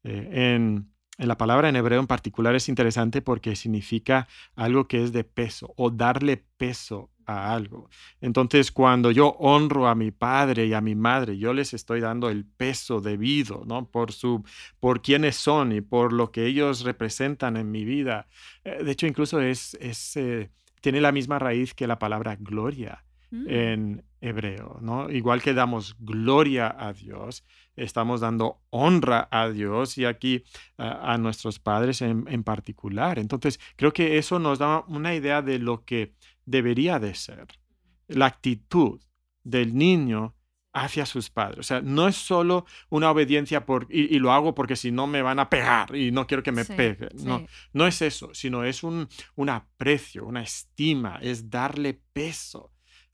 en, 0.02 0.90
en 1.18 1.28
la 1.28 1.37
palabra 1.37 1.68
en 1.68 1.76
hebreo 1.76 2.00
en 2.00 2.06
particular 2.06 2.54
es 2.54 2.68
interesante 2.68 3.20
porque 3.22 3.54
significa 3.54 4.26
algo 4.56 4.88
que 4.88 5.04
es 5.04 5.12
de 5.12 5.22
peso 5.22 5.72
o 5.76 5.90
darle 5.90 6.46
peso 6.56 7.11
a 7.30 7.54
algo. 7.54 7.88
Entonces, 8.20 8.70
cuando 8.72 9.10
yo 9.10 9.36
honro 9.38 9.88
a 9.88 9.94
mi 9.94 10.10
padre 10.10 10.66
y 10.66 10.74
a 10.74 10.80
mi 10.80 10.94
madre, 10.94 11.38
yo 11.38 11.52
les 11.52 11.74
estoy 11.74 12.00
dando 12.00 12.28
el 12.28 12.44
peso 12.44 13.00
debido, 13.00 13.64
¿no? 13.66 13.86
Por 13.90 14.12
su 14.12 14.44
por 14.78 15.02
quiénes 15.02 15.36
son 15.36 15.72
y 15.72 15.80
por 15.80 16.12
lo 16.12 16.30
que 16.32 16.46
ellos 16.46 16.82
representan 16.82 17.56
en 17.56 17.70
mi 17.70 17.84
vida. 17.84 18.26
Eh, 18.64 18.82
de 18.84 18.90
hecho, 18.90 19.06
incluso 19.06 19.40
es, 19.40 19.74
es 19.80 20.16
eh, 20.16 20.50
tiene 20.80 21.00
la 21.00 21.12
misma 21.12 21.38
raíz 21.38 21.74
que 21.74 21.86
la 21.86 21.98
palabra 21.98 22.36
gloria. 22.38 23.04
Mm. 23.32 23.46
en 23.48 24.04
hebreo, 24.20 24.78
¿no? 24.82 25.08
Igual 25.08 25.40
que 25.40 25.54
damos 25.54 25.94
gloria 26.00 26.74
a 26.76 26.92
Dios, 26.92 27.44
estamos 27.76 28.20
dando 28.20 28.60
honra 28.70 29.28
a 29.30 29.48
Dios 29.48 29.96
y 29.98 30.04
aquí 30.04 30.42
a 30.76 31.16
nuestros 31.16 31.60
padres 31.60 32.02
en, 32.02 32.24
en, 32.28 32.42
particular. 32.42 33.20
Entonces, 33.20 33.60
creo 33.76 33.92
que 33.92 34.18
eso 34.18 34.40
nos 34.40 34.58
da 34.58 34.84
una 34.88 35.14
idea 35.14 35.42
de 35.42 35.60
lo 35.60 35.84
que 35.84 36.12
debería 36.46 36.98
de 36.98 37.14
ser 37.14 37.46
la 38.09 38.26
actitud 38.26 39.00
del 39.44 39.74
niño 39.74 40.35
hacia 40.72 41.07
sus 41.07 41.31
padres. 41.31 41.59
O 41.59 41.62
sea, 41.62 41.81
no 41.81 42.07
es 42.07 42.16
solo 42.16 42.64
una 42.90 43.11
obediencia 43.11 43.66
por, 43.66 43.87
y, 43.90 44.18
lo 44.18 44.33
hago 44.33 44.55
porque 44.55 44.76
si 44.76 44.92
no 44.92 45.07
me 45.07 45.22
van 45.22 45.38
a 45.38 45.50
pegar 45.50 45.94
y 45.96 46.12
no 46.12 46.26
quiero 46.26 46.42
que 46.42 46.53
me 46.53 46.64
peguen. 46.64 47.11
No, 47.24 47.44
no 47.72 47.87
es 47.87 48.03
eso, 48.03 48.31
sino 48.35 48.64
es 48.64 48.83
un, 48.83 49.09
un 49.35 49.48
aprecio, 49.48 50.26
una 50.26 50.42
estima, 50.42 51.18
es 51.22 51.50
darle 51.50 52.00
peso 52.12 52.72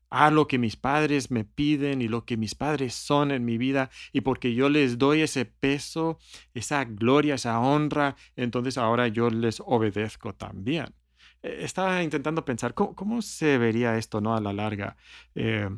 a 0.09 0.31
lo 0.31 0.47
que 0.47 0.57
mis 0.57 0.77
padres 0.77 1.31
me 1.31 1.43
piden 1.43 2.01
y 2.01 2.07
lo 2.07 2.25
que 2.25 2.37
mis 2.37 2.55
padres 2.55 2.93
son 2.93 3.31
en 3.31 3.43
mi 3.43 3.57
vida 3.57 3.89
y 4.13 4.21
porque 4.21 4.53
yo 4.53 4.69
les 4.69 4.97
doy 4.97 5.21
ese 5.21 5.45
peso, 5.45 6.17
esa 6.53 6.85
gloria, 6.85 7.35
esa 7.35 7.59
honra, 7.59 8.15
entonces 8.35 8.77
ahora 8.77 9.07
yo 9.07 9.29
les 9.29 9.61
obedezco 9.65 10.33
también. 10.33 10.93
E, 11.43 11.63
estaba 11.63 12.03
intentando 12.03 12.43
pensar 12.45 12.73
cómo, 12.73 13.21
se 13.21 13.57
vería 13.57 13.97
esto 13.97 14.21
¿no? 14.21 14.35
a 14.35 14.41
la 14.41 14.53
larga. 14.53 14.97
Eh, 15.35 15.69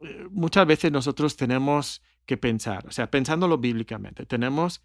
eh, 0.00 0.26
muchas 0.30 0.66
veces 0.66 0.90
nosotros 0.90 1.36
tenemos 1.36 2.02
que 2.26 2.36
pensar, 2.36 2.86
o 2.86 2.90
sea, 2.90 3.10
pensándolo 3.10 3.58
bíblicamente, 3.58 4.26
tenemos 4.26 4.82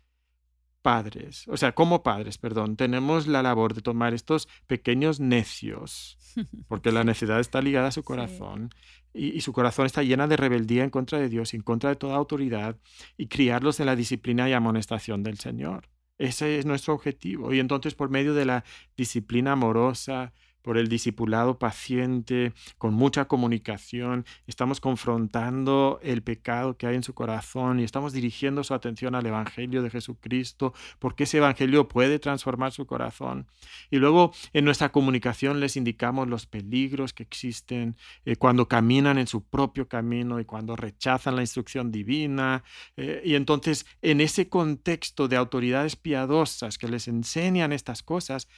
padres, 0.81 1.47
o 1.47 1.57
sea, 1.57 1.73
como 1.73 2.01
padres, 2.01 2.37
perdón, 2.37 2.77
tenemos 2.77 3.27
la 3.27 3.43
labor 3.43 3.73
de 3.73 3.81
tomar 3.81 4.13
estos 4.13 4.47
pequeños 4.67 5.19
necios, 5.19 6.17
porque 6.67 6.91
la 6.91 7.03
necedad 7.03 7.39
está 7.39 7.61
ligada 7.61 7.89
a 7.89 7.91
su 7.91 8.03
corazón 8.03 8.69
y, 9.13 9.41
su 9.41 9.53
corazón 9.53 9.85
está 9.85 10.03
llena 10.03 10.27
de 10.27 10.37
rebeldía 10.37 10.83
en 10.83 10.89
contra 10.89 11.19
de 11.19 11.29
Dios, 11.29 11.53
en 11.53 11.61
contra 11.61 11.89
de 11.89 11.95
toda 11.95 12.15
autoridad, 12.15 12.77
y 13.17 13.27
criarlos 13.27 13.79
en 13.79 13.87
la 13.87 13.95
disciplina 13.95 14.47
y 14.47 14.53
amonestación 14.53 15.23
del 15.23 15.39
Señor. 15.39 15.89
Ese 16.17 16.57
es 16.59 16.65
nuestro 16.65 16.93
objetivo. 16.93 17.53
Y 17.53 17.59
entonces 17.59 17.95
por 17.95 18.09
medio 18.09 18.33
de 18.33 18.45
la 18.45 18.63
disciplina 18.95 19.53
amorosa, 19.53 20.33
por 20.67 20.77
el 20.77 20.89
discipulado 20.89 21.57
paciente, 21.57 22.51
con 22.77 22.93
mucha 22.93 23.23
comunicación. 23.23 24.25
Estamos 24.47 24.81
confrontando 24.81 25.97
el 26.03 26.23
pecado 26.23 26.75
que 26.75 26.87
hay 26.87 26.97
en 26.97 27.03
su 27.03 27.13
corazón 27.13 27.79
y 27.79 27.85
estamos 27.85 28.11
dirigiendo 28.11 28.65
su 28.65 28.73
atención 28.73 29.15
al 29.15 29.25
Evangelio 29.25 29.81
de 29.81 29.89
Jesucristo, 29.89 30.73
porque 30.99 31.23
ese 31.23 31.37
Evangelio 31.37 31.87
puede 31.87 32.19
transformar 32.19 32.73
su 32.73 32.85
corazón. 32.85 33.47
Y 33.89 33.95
luego 33.99 34.33
en 34.51 34.65
nuestra 34.65 34.91
comunicación 34.91 35.61
les 35.61 35.77
indicamos 35.77 36.27
los 36.27 36.45
peligros 36.45 37.13
que 37.13 37.23
existen 37.23 37.95
eh, 38.25 38.35
cuando 38.35 38.67
caminan 38.67 39.17
en 39.17 39.27
su 39.27 39.45
propio 39.45 39.87
camino 39.87 40.37
y 40.41 40.43
cuando 40.43 40.75
rechazan 40.75 41.37
la 41.37 41.43
instrucción 41.43 41.93
divina. 41.93 42.65
Eh, 42.97 43.21
y 43.23 43.35
entonces 43.35 43.85
en 44.01 44.19
ese 44.19 44.49
contexto 44.49 45.29
de 45.29 45.37
autoridades 45.37 45.95
piadosas 45.95 46.77
que 46.77 46.89
les 46.89 47.07
enseñan 47.07 47.71
estas 47.71 48.03
cosas, 48.03 48.49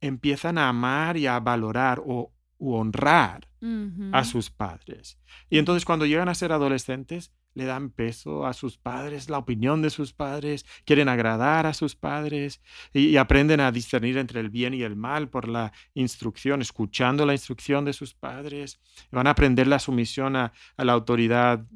empiezan 0.00 0.58
a 0.58 0.68
amar 0.68 1.16
y 1.16 1.26
a 1.26 1.38
valorar 1.40 2.02
o 2.04 2.32
honrar 2.60 3.48
a 4.12 4.24
sus 4.24 4.50
padres. 4.50 5.18
Y 5.48 5.58
entonces 5.58 5.84
cuando 5.84 6.06
llegan 6.06 6.28
a 6.28 6.34
ser 6.34 6.52
adolescentes, 6.52 7.32
le 7.54 7.64
dan 7.64 7.90
peso 7.90 8.46
a 8.46 8.52
sus 8.52 8.78
padres, 8.78 9.28
la 9.28 9.38
opinión 9.38 9.82
de 9.82 9.90
sus 9.90 10.12
padres, 10.12 10.64
quieren 10.84 11.08
agradar 11.08 11.66
a 11.66 11.74
sus 11.74 11.96
padres 11.96 12.62
y, 12.92 13.16
aprenden 13.16 13.60
a 13.60 13.72
discernir 13.72 14.18
entre 14.18 14.40
el 14.40 14.50
bien 14.50 14.72
y 14.72 14.82
el 14.82 14.94
mal 14.94 15.28
por 15.28 15.48
la 15.48 15.72
instrucción, 15.94 16.62
escuchando 16.62 17.26
la 17.26 17.32
instrucción 17.32 17.84
de 17.84 17.92
sus 17.92 18.14
padres. 18.14 18.80
Van 19.10 19.26
a 19.26 19.30
aprender 19.30 19.66
la 19.66 19.80
sumisión 19.80 20.36
a 20.36 20.52
la 20.76 20.92
autoridad 20.92 21.66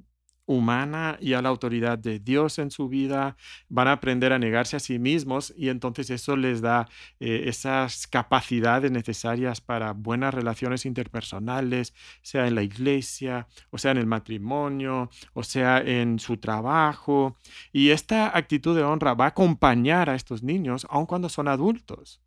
humana 0.47 1.17
y 1.21 1.33
a 1.33 1.43
la 1.43 1.49
autoridad 1.49 1.99
de 1.99 2.19
Dios 2.19 2.59
en 2.59 2.71
su 2.71 2.89
vida, 2.89 3.37
van 3.69 3.89
a 3.89 3.93
aprender 3.93 4.33
a 4.33 4.39
negarse 4.39 4.77
a 4.77 4.81
sí 4.81 4.99
mismos 4.99 5.53
y 5.57 5.69
entonces 5.69 6.11
eso 6.11 6.37
les 6.37 6.61
da 6.61 6.89
eh, 7.21 7.45
esas 7.47 8.07
capacidades 8.07 8.91
necesarias 8.91 9.61
para 9.61 9.93
buenas 9.93 10.35
relaciones 10.35 10.87
interpersonales, 10.87 11.95
sea 12.23 12.47
en 12.47 12.55
la 12.55 12.63
iglesia, 12.63 13.49
o 13.71 13.79
sea 13.79 13.93
en 13.93 13.99
el 13.99 14.07
matrimonio, 14.07 15.11
o 15.33 15.43
sea 15.43 15.79
en 15.79 16.19
su 16.19 16.37
trabajo. 16.37 17.39
Y 17.73 17.91
esta 17.91 18.37
actitud 18.37 18.77
de 18.77 18.83
honra 18.83 19.15
va 19.15 19.27
a 19.27 19.29
acompañar 19.29 20.11
a 20.11 20.15
estos 20.15 20.43
niños 20.43 20.87
aun 20.91 21.07
cuando 21.07 21.29
son 21.29 21.49
adultos. 21.49 22.24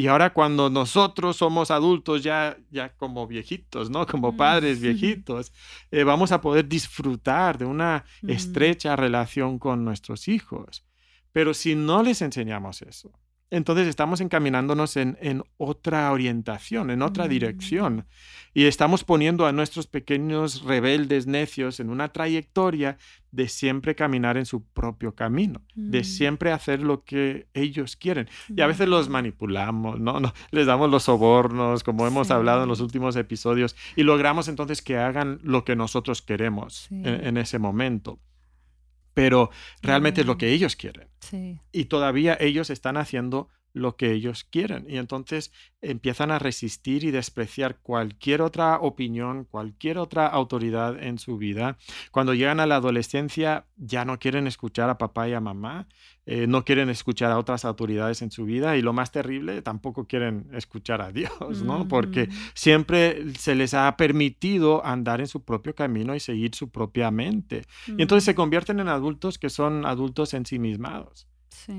Y 0.00 0.06
ahora 0.06 0.32
cuando 0.32 0.70
nosotros 0.70 1.36
somos 1.36 1.70
adultos 1.70 2.22
ya, 2.22 2.56
ya 2.70 2.88
como 2.96 3.26
viejitos, 3.26 3.90
¿no? 3.90 4.06
Como 4.06 4.32
mm. 4.32 4.36
padres 4.38 4.80
viejitos, 4.80 5.52
eh, 5.90 6.04
vamos 6.04 6.32
a 6.32 6.40
poder 6.40 6.66
disfrutar 6.66 7.58
de 7.58 7.66
una 7.66 8.06
estrecha 8.26 8.96
relación 8.96 9.58
con 9.58 9.84
nuestros 9.84 10.26
hijos. 10.26 10.86
Pero 11.32 11.52
si 11.52 11.74
no 11.74 12.02
les 12.02 12.22
enseñamos 12.22 12.80
eso, 12.80 13.12
entonces 13.50 13.88
estamos 13.88 14.20
encaminándonos 14.20 14.96
en, 14.96 15.42
otra 15.56 16.10
orientación, 16.12 16.90
en 16.90 17.02
otra 17.02 17.26
mm. 17.26 17.28
dirección. 17.28 18.06
Y 18.54 18.64
estamos 18.64 19.04
poniendo 19.04 19.46
a 19.46 19.52
nuestros 19.52 19.86
pequeños 19.86 20.62
rebeldes 20.62 21.26
necios 21.26 21.80
en 21.80 21.90
una 21.90 22.08
trayectoria 22.08 22.96
de 23.32 23.48
siempre 23.48 23.94
caminar 23.94 24.36
en 24.36 24.46
su 24.46 24.64
propio 24.64 25.14
camino, 25.14 25.62
de 25.74 26.00
mm. 26.00 26.04
siempre 26.04 26.52
hacer 26.52 26.80
lo 26.80 27.04
que 27.04 27.48
ellos 27.54 27.96
quieren. 27.96 28.28
Y 28.54 28.60
a 28.60 28.66
veces 28.66 28.88
los 28.88 29.08
mm. 29.08 29.12
manipulamos, 29.12 30.00
¿no? 30.00 30.20
Les 30.50 30.66
damos 30.66 30.90
los 30.90 31.04
sobornos, 31.04 31.82
como 31.82 32.06
hemos 32.06 32.30
hablado 32.30 32.62
en 32.62 32.68
los 32.68 32.80
últimos 32.80 33.16
episodios, 33.16 33.76
y 33.96 34.04
logramos 34.04 34.48
entonces 34.48 34.82
que 34.82 34.96
hagan 34.96 35.40
lo 35.42 35.64
que 35.64 35.76
nosotros 35.76 36.22
queremos 36.22 36.88
en 36.90 37.36
ese 37.36 37.58
momento 37.58 38.20
pero 39.20 39.50
realmente 39.82 40.22
es 40.22 40.26
lo 40.26 40.36
mm. 40.36 40.38
que 40.38 40.52
ellos 40.52 40.76
quieren. 40.76 41.08
Y 41.72 41.84
todavía 41.84 42.38
ellos 42.40 42.70
están 42.70 42.96
haciendo 42.96 43.50
lo 43.72 43.96
que 43.96 44.12
ellos 44.12 44.44
quieren. 44.44 44.86
Y 44.88 44.98
entonces 44.98 45.52
empiezan 45.82 46.30
a 46.30 46.38
resistir 46.38 47.04
y 47.04 47.10
despreciar 47.10 47.78
cualquier 47.80 48.42
otra 48.42 48.78
opinión, 48.78 49.44
cualquier 49.44 49.98
otra 49.98 50.26
autoridad 50.26 51.02
en 51.02 51.18
su 51.18 51.38
vida. 51.38 51.78
Cuando 52.10 52.34
llegan 52.34 52.60
a 52.60 52.66
la 52.66 52.76
adolescencia 52.76 53.66
ya 53.76 54.04
no 54.04 54.18
quieren 54.18 54.46
escuchar 54.46 54.90
a 54.90 54.98
papá 54.98 55.28
y 55.28 55.32
a 55.32 55.40
mamá, 55.40 55.86
eh, 56.26 56.46
no 56.46 56.64
quieren 56.64 56.90
escuchar 56.90 57.32
a 57.32 57.38
otras 57.38 57.64
autoridades 57.64 58.22
en 58.22 58.30
su 58.30 58.44
vida 58.44 58.76
y 58.76 58.82
lo 58.82 58.92
más 58.92 59.10
terrible, 59.10 59.62
tampoco 59.62 60.06
quieren 60.06 60.48
escuchar 60.52 61.00
a 61.00 61.12
Dios, 61.12 61.62
¿no? 61.64 61.88
Porque 61.88 62.28
siempre 62.54 63.34
se 63.38 63.54
les 63.54 63.74
ha 63.74 63.96
permitido 63.96 64.84
andar 64.84 65.20
en 65.20 65.26
su 65.26 65.44
propio 65.44 65.74
camino 65.74 66.14
y 66.14 66.20
seguir 66.20 66.54
su 66.54 66.70
propia 66.70 67.10
mente. 67.10 67.62
Y 67.86 68.02
entonces 68.02 68.24
se 68.24 68.34
convierten 68.34 68.80
en 68.80 68.88
adultos 68.88 69.38
que 69.38 69.50
son 69.50 69.86
adultos 69.86 70.34
ensimismados. 70.34 71.29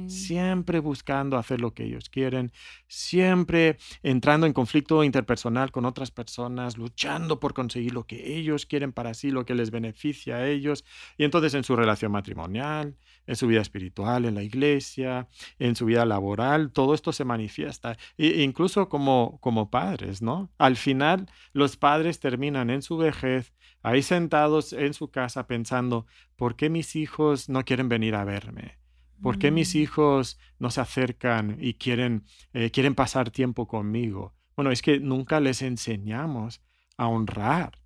Siempre 0.08 0.80
buscando 0.80 1.38
hacer 1.38 1.62
lo 1.62 1.74
que 1.74 1.86
ellos 1.86 2.10
quieren, 2.10 2.52
siempre 2.88 3.78
entrando 4.04 4.46
en 4.46 4.54
conflicto 4.54 5.04
interpersonal 5.04 5.72
con 5.72 5.86
otras 5.86 6.12
personas, 6.12 6.78
luchando 6.78 7.40
por 7.40 7.54
conseguir 7.54 7.94
lo 7.94 8.06
que 8.06 8.38
ellos 8.38 8.66
quieren 8.66 8.92
para 8.92 9.14
sí, 9.14 9.32
lo 9.32 9.46
que 9.46 9.56
les 9.56 9.72
beneficia 9.72 10.36
a 10.36 10.48
ellos. 10.48 10.84
Y 11.18 11.24
entonces 11.24 11.54
en 11.54 11.64
su 11.64 11.76
relación 11.76 12.12
matrimonial, 12.12 12.98
en 13.28 13.36
su 13.36 13.48
vida 13.48 13.62
espiritual, 13.62 14.26
en 14.26 14.36
la 14.36 14.44
iglesia, 14.44 15.30
en 15.60 15.76
su 15.76 15.86
vida 15.86 16.06
laboral, 16.06 16.72
todo 16.72 16.94
esto 16.94 17.12
se 17.14 17.26
manifiesta. 17.26 17.98
E 18.18 18.44
incluso 18.44 18.90
como, 18.90 19.40
como 19.42 19.70
padres, 19.70 20.22
¿no? 20.22 20.52
Al 20.58 20.76
final, 20.76 21.30
los 21.54 21.78
padres 21.78 22.20
terminan 22.20 22.70
en 22.70 22.82
su 22.82 22.98
vejez, 22.98 23.54
ahí 23.84 24.02
sentados 24.02 24.74
en 24.74 24.94
su 24.94 25.10
casa 25.10 25.48
pensando, 25.48 26.06
¿por 26.36 26.56
qué 26.56 26.70
mis 26.70 26.96
hijos 26.96 27.50
no 27.50 27.64
quieren 27.64 27.90
venir 27.90 28.16
a 28.16 28.26
verme? 28.26 28.81
¿Por 29.22 29.38
qué 29.38 29.52
mis 29.52 29.76
hijos 29.76 30.40
no 30.60 30.72
se 30.72 30.82
acercan 30.82 31.58
y 31.60 31.76
quieren, 31.76 32.24
eh, 32.54 32.72
quieren 32.72 32.96
pasar 32.96 33.32
tiempo 33.32 33.68
conmigo? 33.68 34.34
Bueno, 34.56 34.72
es 34.72 34.82
que 34.82 35.00
nunca 35.00 35.40
les 35.40 35.62
enseñamos 35.62 36.62
a 36.98 37.08
honrar 37.08 37.80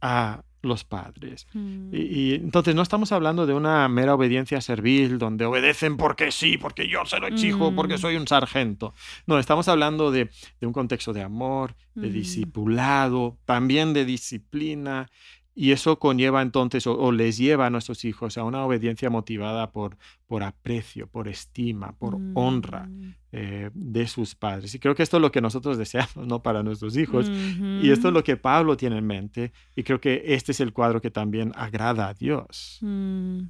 a 0.00 0.44
los 0.62 0.84
padres. 0.84 1.46
Mm. 1.52 1.90
y, 1.92 2.34
entonces 2.34 2.74
no 2.74 2.82
estamos 2.82 3.12
hablando 3.12 3.46
de 3.46 3.54
una 3.54 3.88
mera 3.88 4.14
obediencia 4.14 4.60
servil, 4.60 5.18
donde 5.18 5.46
obedecen 5.46 5.96
porque 5.96 6.32
sí, 6.32 6.58
porque 6.58 6.88
yo 6.88 7.04
se 7.06 7.18
lo 7.18 7.28
exijo, 7.28 7.74
porque 7.74 7.94
mm. 7.94 7.98
soy 7.98 8.16
un 8.16 8.26
sargento. 8.26 8.94
No, 9.26 9.38
estamos 9.38 9.68
hablando 9.68 10.10
de, 10.10 10.30
un 10.60 10.72
contexto 10.72 11.12
de 11.12 11.22
amor, 11.22 11.76
de 11.94 12.08
mm. 12.08 12.12
discipulado, 12.12 13.38
también 13.44 13.92
de 13.92 14.04
disciplina, 14.04 15.08
y 15.54 15.72
eso 15.72 15.98
conlleva 15.98 16.42
entonces 16.42 16.86
o, 16.86 17.12
les 17.12 17.36
lleva 17.36 17.66
a 17.66 17.70
nuestros 17.70 18.04
hijos 18.04 18.38
a 18.38 18.44
una 18.44 18.64
obediencia 18.64 19.10
motivada 19.10 19.72
por, 19.72 19.96
por 20.26 20.42
aprecio, 20.42 21.06
por 21.08 21.28
estima, 21.28 21.92
por 21.98 22.16
honra 22.34 22.86
mm. 22.86 23.14
eh, 23.32 23.70
de 23.74 24.06
sus 24.06 24.34
padres. 24.34 24.74
Y 24.74 24.78
creo 24.78 24.94
que 24.94 25.02
esto 25.02 25.16
es 25.16 25.20
lo 25.20 25.32
que 25.32 25.40
nosotros 25.40 25.76
deseamos, 25.78 26.26
¿no? 26.26 26.42
Para 26.42 26.62
nuestros 26.62 26.96
hijos. 26.96 27.28
Y 27.28 27.90
esto 27.90 28.08
es 28.08 28.14
lo 28.14 28.24
que 28.24 28.36
Pablo 28.36 28.76
tiene 28.76 28.98
en 28.98 29.06
mente. 29.06 29.52
Y 29.74 29.82
creo 29.82 30.00
que 30.00 30.22
este 30.26 30.52
es 30.52 30.60
el 30.60 30.72
cuadro 30.72 31.00
que 31.00 31.10
también 31.10 31.52
agrada 31.56 32.08
a 32.08 32.14
Dios. 32.14 32.78
Mm. 32.80 33.42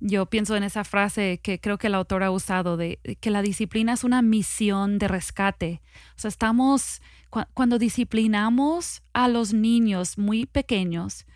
Yo 0.00 0.26
pienso 0.26 0.56
en 0.56 0.62
esa 0.62 0.84
frase 0.84 1.40
que 1.42 1.60
creo 1.60 1.78
que 1.78 1.88
el 1.88 1.94
autor 1.94 2.22
ha 2.22 2.30
usado 2.30 2.76
de 2.76 2.98
que 3.20 3.30
la 3.30 3.42
disciplina 3.42 3.92
es 3.92 4.02
una 4.02 4.22
misión 4.22 4.98
de 4.98 5.08
rescate. 5.08 5.82
O 6.16 6.20
sea, 6.20 6.28
estamos, 6.28 7.02
cuando 7.54 7.78
disciplinamos 7.78 9.02
a 9.12 9.28
los 9.28 9.52
niños 9.52 10.16
muy 10.16 10.46
pequeños, 10.46 11.26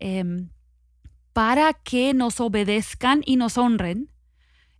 Em, 0.00 0.48
para 1.34 1.74
que 1.74 2.14
nos 2.14 2.40
obedezcan 2.40 3.22
y 3.24 3.36
nos 3.36 3.58
honren, 3.58 4.10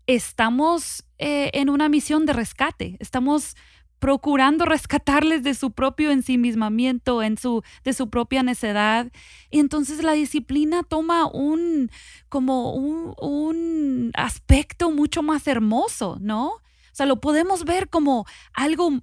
estamos 0.07 1.05
eh, 1.19 1.51
en 1.53 1.69
una 1.69 1.89
misión 1.89 2.27
de 2.27 2.33
rescate. 2.33 2.97
Estamos 2.99 3.55
procurando 4.01 4.65
rescatarles 4.65 5.45
de 5.45 5.55
su 5.55 5.71
propio 5.71 6.11
ensimismamiento, 6.11 7.21
de 7.21 7.93
su 7.93 8.11
propia 8.11 8.43
necedad. 8.43 9.13
Y 9.51 9.61
entonces 9.61 10.03
la 10.03 10.13
disciplina 10.13 10.83
toma 10.83 11.27
un, 11.27 11.91
como 12.29 12.75
un, 12.75 13.15
un 13.21 14.11
aspecto 14.15 14.91
mucho 14.91 15.23
más 15.23 15.47
hermoso, 15.47 16.17
¿no? 16.21 16.47
O 16.49 16.63
sea, 16.93 17.07
lo 17.07 17.21
podemos 17.21 17.65
ver 17.65 17.89
como 17.89 18.27
algo 18.53 19.01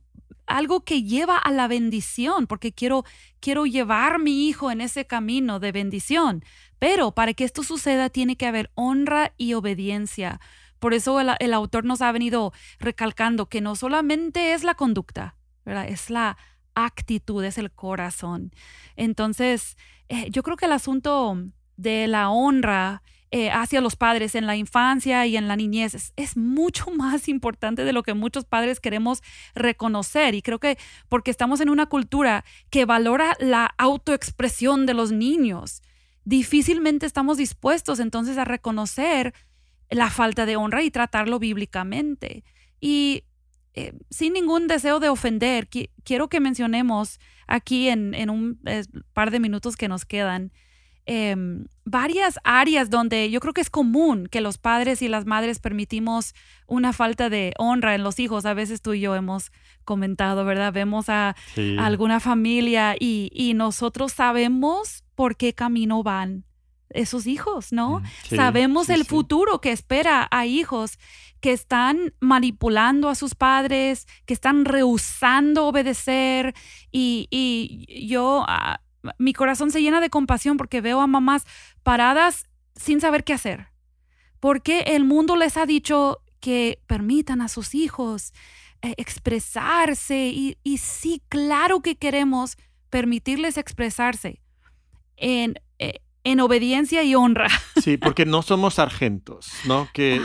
algo 0.48 0.86
que 0.86 1.04
lleva 1.04 1.38
a 1.38 1.52
la 1.52 1.68
bendición, 1.68 2.48
porque 2.48 2.72
quiero, 2.72 3.04
quiero 3.42 3.66
llevar 3.66 4.14
a 4.14 4.18
mi 4.18 4.48
hijo 4.48 4.72
en 4.72 4.80
ese 4.80 5.06
camino 5.06 5.60
de 5.60 5.74
bendición. 5.74 6.44
Pero 6.80 7.12
para 7.12 7.34
que 7.34 7.44
esto 7.44 7.64
suceda 7.64 8.10
tiene 8.10 8.38
que 8.38 8.48
haber 8.48 8.72
honra 8.74 9.34
y 9.38 9.54
obediencia. 9.54 10.40
Por 10.80 10.94
eso 10.94 11.20
el, 11.20 11.54
autor 11.54 11.86
nos 11.86 12.02
ha 12.02 12.12
venido 12.12 12.54
recalcando 12.80 13.48
que 13.48 13.62
no 13.62 13.76
solamente 13.76 14.54
es 14.54 14.64
la 14.64 14.76
conducta, 14.76 15.36
es 15.66 16.10
la 16.10 16.38
actitud, 16.76 17.44
es 17.44 17.58
el 17.58 17.72
corazón. 17.72 18.52
Entonces, 18.96 19.78
eh, 20.10 20.30
yo 20.30 20.44
creo 20.44 20.58
que 20.58 20.66
el 20.66 20.74
asunto 20.74 21.38
de 21.76 22.08
la 22.08 22.30
honra 22.30 23.02
eh, 23.30 23.50
hacia 23.52 23.82
los 23.82 23.98
padres 23.98 24.36
en 24.36 24.46
la 24.48 24.56
infancia 24.56 25.26
y 25.26 25.36
en 25.36 25.50
la 25.50 25.58
niñez 25.58 26.14
es, 26.16 26.38
mucho 26.38 26.90
más 26.96 27.28
importante 27.28 27.84
de 27.84 27.92
lo 27.92 28.04
que 28.04 28.14
muchos 28.14 28.46
padres 28.46 28.80
queremos 28.80 29.22
reconocer. 29.54 30.34
Y 30.34 30.42
creo 30.42 30.60
que 30.60 30.78
porque 31.10 31.32
estamos 31.32 31.60
en 31.60 31.70
una 31.70 31.88
cultura 31.88 32.46
que 32.70 32.86
valora 32.86 33.36
la 33.40 33.74
autoexpresión 33.78 34.86
de 34.86 34.94
los 34.94 35.12
niños, 35.12 35.82
difícilmente 36.24 37.06
estamos 37.06 37.38
dispuestos 37.38 38.00
entonces 38.00 38.38
a 38.38 38.46
reconocer 38.46 39.34
la 39.90 40.10
falta 40.10 40.46
de 40.46 40.56
honra 40.56 40.84
y 40.84 40.92
tratarlo 40.92 41.40
bíblicamente. 41.40 42.44
Y 42.80 43.24
eh, 43.74 43.94
sin 44.10 44.34
ningún 44.34 44.68
deseo 44.68 45.00
de 45.00 45.10
ofender, 45.10 45.70
quiero 46.04 46.28
que 46.28 46.40
mencionemos 46.40 47.20
aquí 47.48 47.90
en, 47.90 48.30
un 48.30 48.60
eh, 48.66 48.84
par 49.14 49.32
de 49.32 49.40
minutos 49.40 49.76
que 49.76 49.88
nos 49.88 50.06
quedan 50.06 50.52
Em, 51.10 51.68
varias 51.86 52.38
áreas 52.44 52.90
donde 52.90 53.32
yo 53.32 53.40
creo 53.40 53.54
que 53.54 53.62
es 53.62 53.70
común 53.70 54.28
que 54.30 54.42
los 54.42 54.58
padres 54.58 55.02
y 55.02 55.08
las 55.08 55.26
madres 55.26 55.60
permitimos 55.60 56.36
una 56.68 56.92
falta 56.92 57.30
de 57.30 57.54
honra 57.58 57.96
en 57.96 58.04
los 58.04 58.20
hijos. 58.20 58.46
A 58.46 58.54
veces 58.54 58.82
tú 58.82 58.94
y 58.94 59.00
yo 59.00 59.16
hemos 59.16 59.54
comentado, 59.86 60.44
¿verdad? 60.44 60.74
Vemos 60.74 61.08
a, 61.08 61.38
alguna 61.80 62.20
familia 62.20 62.98
y, 63.00 63.54
nosotros 63.56 64.12
sabemos 64.12 65.06
por 65.16 65.38
qué 65.38 65.54
camino 65.54 66.04
van 66.04 66.44
esos 66.90 67.28
hijos, 67.28 67.72
¿no? 67.72 68.00
Mm, 68.00 68.36
sabemos 68.36 68.90
el 68.90 69.06
futuro 69.06 69.62
que 69.62 69.72
espera 69.72 70.28
a 70.32 70.46
hijos 70.46 71.00
que 71.40 71.52
están 71.52 72.14
manipulando 72.20 73.10
a 73.10 73.16
sus 73.16 73.36
padres, 73.36 74.08
que 74.26 74.34
están 74.34 74.66
rehusando 74.66 75.66
obedecer 75.68 76.56
y, 76.92 77.28
y 77.30 78.08
yo 78.08 78.44
ah, 78.48 78.82
mi 79.18 79.34
corazón 79.34 79.72
se 79.72 79.82
llena 79.82 80.02
de 80.02 80.10
compasión 80.10 80.58
porque 80.58 80.82
veo 80.82 81.02
a 81.02 81.08
mamás 81.08 81.46
paradas 81.84 82.48
sin 82.76 83.02
saber 83.02 83.24
qué 83.24 83.34
hacer. 83.34 83.68
Porque 84.40 84.82
el 84.82 85.04
mundo 85.04 85.36
les 85.36 85.58
ha 85.58 85.66
dicho 85.66 86.20
que 86.40 86.80
permitan 86.88 87.42
a 87.42 87.48
sus 87.48 87.74
hijos 87.76 88.34
eh, 88.82 88.94
expresarse 88.98 90.28
y, 90.28 90.58
y, 90.64 90.78
sí, 90.78 91.24
claro 91.30 91.82
que 91.82 91.96
queremos 91.96 92.58
permitirles 92.90 93.58
expresarse 93.58 94.42
en, 95.16 95.56
en 96.32 96.42
obediencia 96.42 97.04
y 97.04 97.16
honra. 97.16 97.48
Sí, 97.82 97.98
porque 97.98 98.26
no 98.26 98.42
somos 98.42 98.76
sargentos, 98.76 99.50
¿no? 99.66 99.88
Que 99.94 100.22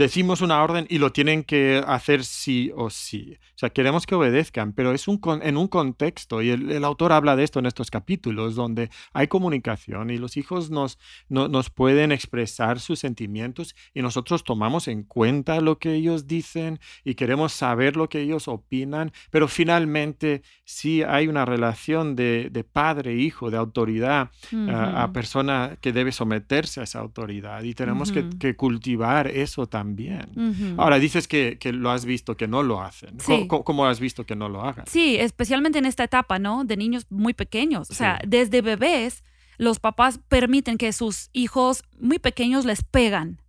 decimos 0.00 0.40
una 0.40 0.62
orden 0.62 0.86
y 0.88 0.96
lo 0.96 1.12
tienen 1.12 1.44
que 1.44 1.84
hacer 1.86 2.24
sí 2.24 2.72
o 2.74 2.88
sí. 2.88 3.36
O 3.54 3.58
sea, 3.58 3.68
queremos 3.68 4.06
que 4.06 4.14
obedezcan, 4.14 4.72
pero 4.72 4.92
es 4.92 5.06
un 5.06 5.20
en 5.42 5.58
un 5.58 5.68
contexto, 5.68 6.40
y 6.40 6.48
el, 6.48 6.84
autor 6.84 7.12
habla 7.12 7.36
de 7.36 7.44
esto 7.44 7.58
en 7.58 7.66
estos 7.66 7.90
capítulos, 7.90 8.54
donde 8.54 8.88
hay 9.12 9.28
comunicación 9.28 10.08
y 10.10 10.16
los 10.16 10.38
hijos 10.38 10.70
nos, 10.70 10.98
nos 11.28 11.68
pueden 11.68 12.12
expresar 12.12 12.80
sus 12.80 12.98
sentimientos 12.98 13.76
y 13.92 14.00
nosotros 14.00 14.42
tomamos 14.42 14.88
en 14.88 15.02
cuenta 15.02 15.60
lo 15.60 15.78
que 15.78 15.92
ellos 15.92 16.26
dicen 16.26 16.80
y 17.04 17.14
queremos 17.14 17.52
saber 17.52 17.96
lo 17.96 18.08
que 18.08 18.22
ellos 18.22 18.48
opinan, 18.48 19.12
pero 19.30 19.48
finalmente 19.48 20.42
sí 20.64 21.02
hay 21.02 21.28
una 21.28 21.44
relación 21.44 22.16
de, 22.16 22.66
padre-hijo, 22.72 23.50
de 23.50 23.58
autoridad 23.58 24.30
a, 24.70 25.10
persona 25.12 25.76
que 25.82 25.92
debe 25.92 26.10
someterse 26.12 26.80
a 26.80 26.84
esa 26.84 27.00
autoridad 27.00 27.62
y 27.64 27.74
tenemos 27.74 28.10
que, 28.12 28.26
que 28.38 28.56
cultivar 28.56 29.28
eso 29.28 29.66
también 29.66 29.89
bien. 29.96 30.76
Ahora 30.78 30.98
dices 30.98 31.28
que, 31.28 31.58
lo 31.72 31.90
has 31.90 32.04
visto 32.04 32.36
que 32.36 32.48
no 32.48 32.62
lo 32.62 32.82
hacen. 32.82 33.16
¿Cómo, 33.48 33.86
has 33.86 34.00
visto 34.00 34.24
que 34.24 34.36
no 34.36 34.48
lo 34.48 34.62
hagan? 34.62 34.86
Sí, 34.86 35.16
especialmente 35.16 35.78
en 35.78 35.86
esta 35.86 36.04
etapa, 36.04 36.38
¿no? 36.38 36.64
De 36.64 36.76
niños 36.76 37.06
muy 37.10 37.34
pequeños. 37.34 37.90
O 37.90 37.94
sea, 37.94 38.20
desde 38.26 38.62
bebés, 38.62 39.24
los 39.58 39.78
papás 39.78 40.20
permiten 40.28 40.78
que 40.78 40.92
sus 40.92 41.30
hijos 41.32 41.82
muy 41.98 42.18
pequeños 42.18 42.64
les 42.64 42.82
pegan 42.82 43.42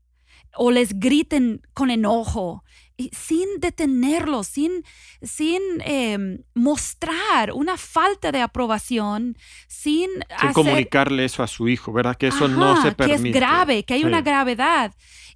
o 0.55 0.71
les 0.71 0.99
griten 0.99 1.61
con 1.73 1.89
enojo 1.89 2.63
sin 3.11 3.47
detenerlos, 3.59 4.47
sin, 4.47 4.83
sin 5.21 5.61
em, 5.83 6.43
mostrar 6.53 7.51
una 7.53 7.77
falta 7.77 8.31
de 8.31 8.41
aprobación, 8.41 9.37
sin, 9.67 10.09
comunicarle 10.53 11.25
eso 11.25 11.43
a 11.43 11.47
su 11.47 11.67
hijo, 11.67 11.91
¿verdad? 11.91 12.15
Que 12.15 12.27
eso 12.27 12.47
no 12.47 12.81
se 12.81 12.91
permite. 12.91 13.21
Que 13.23 13.29
es 13.29 13.33
grave, 13.33 13.83
que 13.83 13.93
hay 13.95 14.03
una 14.03 14.21
gravedad. 14.21 14.93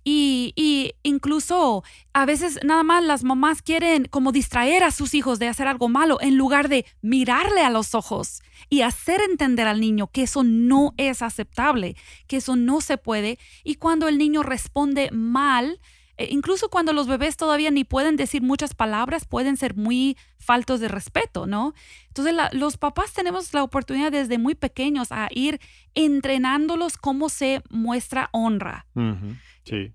Y, 0.08 0.94
incluso 1.02 1.84
a 2.14 2.28
veces 2.28 2.60
nada 2.64 2.84
más 2.84 3.04
las 3.04 3.24
mamás 3.24 3.64
quieren 3.64 4.06
como 4.06 4.32
distraer 4.32 4.84
a 4.84 4.92
sus 4.92 5.16
hijos 5.16 5.40
de 5.40 5.48
hacer 5.48 5.68
algo 5.68 5.90
malo 5.90 6.20
en 6.22 6.38
lugar 6.38 6.70
de 6.70 6.86
mirarle 7.02 7.62
a 7.62 7.72
los 7.72 7.96
ojos 7.96 8.44
y 8.70 8.82
hacer 8.82 9.20
entender 9.22 9.68
al 9.68 9.82
niño 9.82 10.06
que 10.08 10.22
eso 10.22 10.44
no 10.44 10.94
es 10.98 11.24
aceptable, 11.24 11.96
que 12.28 12.38
eso 12.38 12.56
no 12.56 12.82
se 12.82 13.00
puede. 13.00 13.40
Y 13.64 13.76
cuando 13.76 14.08
el 14.08 14.20
niño 14.20 14.44
responde 14.44 15.10
mal, 15.12 15.80
eh, 16.18 16.28
incluso 16.32 16.70
cuando 16.70 16.94
los 16.94 17.08
bebés 17.08 17.38
todavía 17.38 17.72
ni 17.72 17.84
pueden 17.84 18.16
decir 18.16 18.42
muchas 18.42 18.74
palabras, 18.74 19.26
pueden 19.26 19.58
ser 19.58 19.76
muy 19.76 20.18
faltos 20.38 20.80
de 20.80 20.88
respeto, 20.88 21.46
¿no? 21.46 21.74
Entonces 22.08 22.34
los 22.54 22.78
papás 22.78 23.14
tenemos 23.14 23.54
la 23.54 23.64
oportunidad 23.64 24.12
desde 24.12 24.38
muy 24.38 24.56
pequeños 24.56 25.12
a 25.12 25.28
ir 25.32 25.60
entrenándolos 25.94 26.98
cómo 26.98 27.30
se 27.30 27.62
muestra 27.70 28.30
honra. 28.32 28.86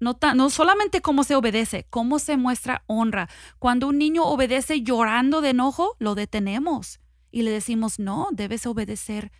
No, 0.01 0.19
no 0.35 0.51
solamente 0.51 1.01
cómo 1.01 1.23
se 1.23 1.37
obedece, 1.37 1.87
cómo 1.91 2.19
se 2.19 2.37
muestra 2.37 2.83
honra. 2.87 3.29
Cuando 3.59 3.87
un 3.89 3.99
niño 3.99 4.25
obedece 4.25 4.83
llorando 4.83 5.41
de 5.41 5.51
enojo, 5.51 5.97
lo 6.01 6.15
detenemos 6.15 7.01
y 7.31 7.43
le 7.43 7.51
decimos, 7.51 7.99
no, 7.99 8.29
debes 8.33 8.67
obedecer 8.67 9.31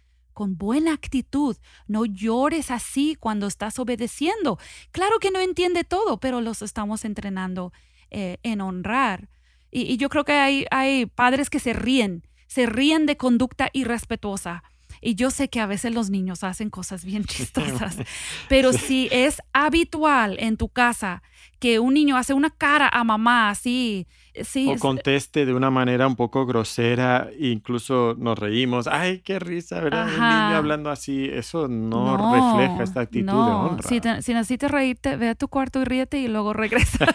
con 0.41 0.57
buena 0.57 0.95
actitud. 0.95 1.55
No 1.87 2.07
llores 2.07 2.71
así 2.71 3.15
cuando 3.15 3.47
estás 3.47 3.79
obedeciendo. 3.79 4.59
Claro 4.91 5.19
que 5.19 5.31
no 5.31 5.39
entiende 5.39 5.85
todo, 5.85 6.19
pero 6.19 6.41
los 6.41 6.63
estamos 6.63 7.05
entrenando 7.05 7.75
eh, 8.11 8.39
en 8.43 8.63
honrar. 8.63 9.29
Y, 9.71 9.99
yo 9.99 10.09
creo 10.09 10.25
que 10.25 10.33
hay, 10.33 10.65
hay 10.71 11.05
padres 11.05 11.51
que 11.51 11.61
se 11.61 11.75
ríen, 11.75 12.27
se 12.47 12.65
ríen 12.65 13.05
de 13.05 13.19
conducta 13.19 13.69
irrespetuosa. 13.75 14.63
Y 15.03 15.15
yo 15.15 15.31
sé 15.31 15.51
que 15.51 15.61
a 15.61 15.67
veces 15.67 15.93
los 15.93 16.09
niños 16.09 16.43
hacen 16.43 16.71
cosas 16.71 17.05
bien 17.05 17.25
chistosas, 17.27 17.99
pero 18.49 18.73
si 18.73 19.11
es 19.13 19.43
habitual 19.53 20.39
en 20.41 20.57
tu 20.57 20.71
casa 20.71 21.23
que 21.61 21.79
un 21.79 21.95
niño 21.95 22.17
hace 22.17 22.35
una 22.35 22.51
cara 22.51 22.89
a 22.89 23.05
mamá 23.05 23.51
así. 23.51 24.09
Sí, 24.43 24.69
o 24.69 24.79
conteste 24.79 25.45
de 25.45 25.53
una 25.53 25.71
manera 25.71 26.07
un 26.07 26.17
poco 26.17 26.47
grosera, 26.47 27.29
incluso 27.39 28.15
nos 28.17 28.39
reímos, 28.39 28.87
ay, 28.87 29.21
qué 29.21 29.39
risa, 29.39 29.81
¿verdad? 29.81 30.07
Un 30.07 30.13
niño 30.13 30.57
hablando 30.57 30.89
así, 30.89 31.29
eso 31.31 31.69
no, 31.69 32.17
refleja 32.17 32.83
esta 32.83 33.01
actitud 33.01 33.27
de 33.27 33.33
honra. 33.33 33.83
Si, 33.83 34.01
si, 34.23 34.33
necesitas 34.33 34.71
reírte, 34.71 35.17
ve 35.17 35.29
a 35.29 35.35
tu 35.35 35.49
cuarto 35.49 35.83
y 35.83 35.85
ríete 35.85 36.19
y 36.19 36.29
luego 36.29 36.53
regresa. 36.53 37.07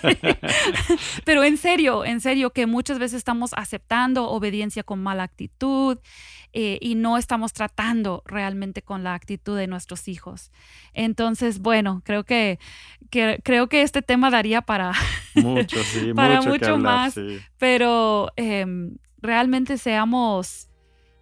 Pero 1.26 1.44
en 1.44 1.58
serio, 1.58 2.06
en 2.06 2.20
serio, 2.20 2.52
que 2.52 2.68
muchas 2.68 3.00
veces 3.00 3.18
estamos 3.18 3.52
aceptando 3.56 4.30
obediencia 4.30 4.84
con 4.84 5.02
mala 5.02 5.24
actitud 5.24 5.98
eh, 6.58 6.78
y 6.80 6.96
no 6.96 7.18
estamos 7.18 7.52
tratando 7.52 8.24
realmente 8.26 8.82
con 8.82 9.04
la 9.04 9.14
actitud 9.14 9.58
de 9.58 9.68
nuestros 9.68 10.08
hijos. 10.08 10.54
Entonces, 10.94 11.60
bueno, 11.60 12.02
creo 12.06 12.24
que, 12.24 12.60
creo 13.10 13.68
que 13.68 13.82
este 13.82 14.02
tema 14.02 14.30
daría 14.36 14.62
para 14.62 14.92
mucho, 15.36 15.78
para 16.16 16.42
mucho, 16.42 16.78
más, 16.78 17.16
pero 17.58 18.32
em, 18.36 18.96
realmente 19.22 19.78
seamos, 19.78 20.70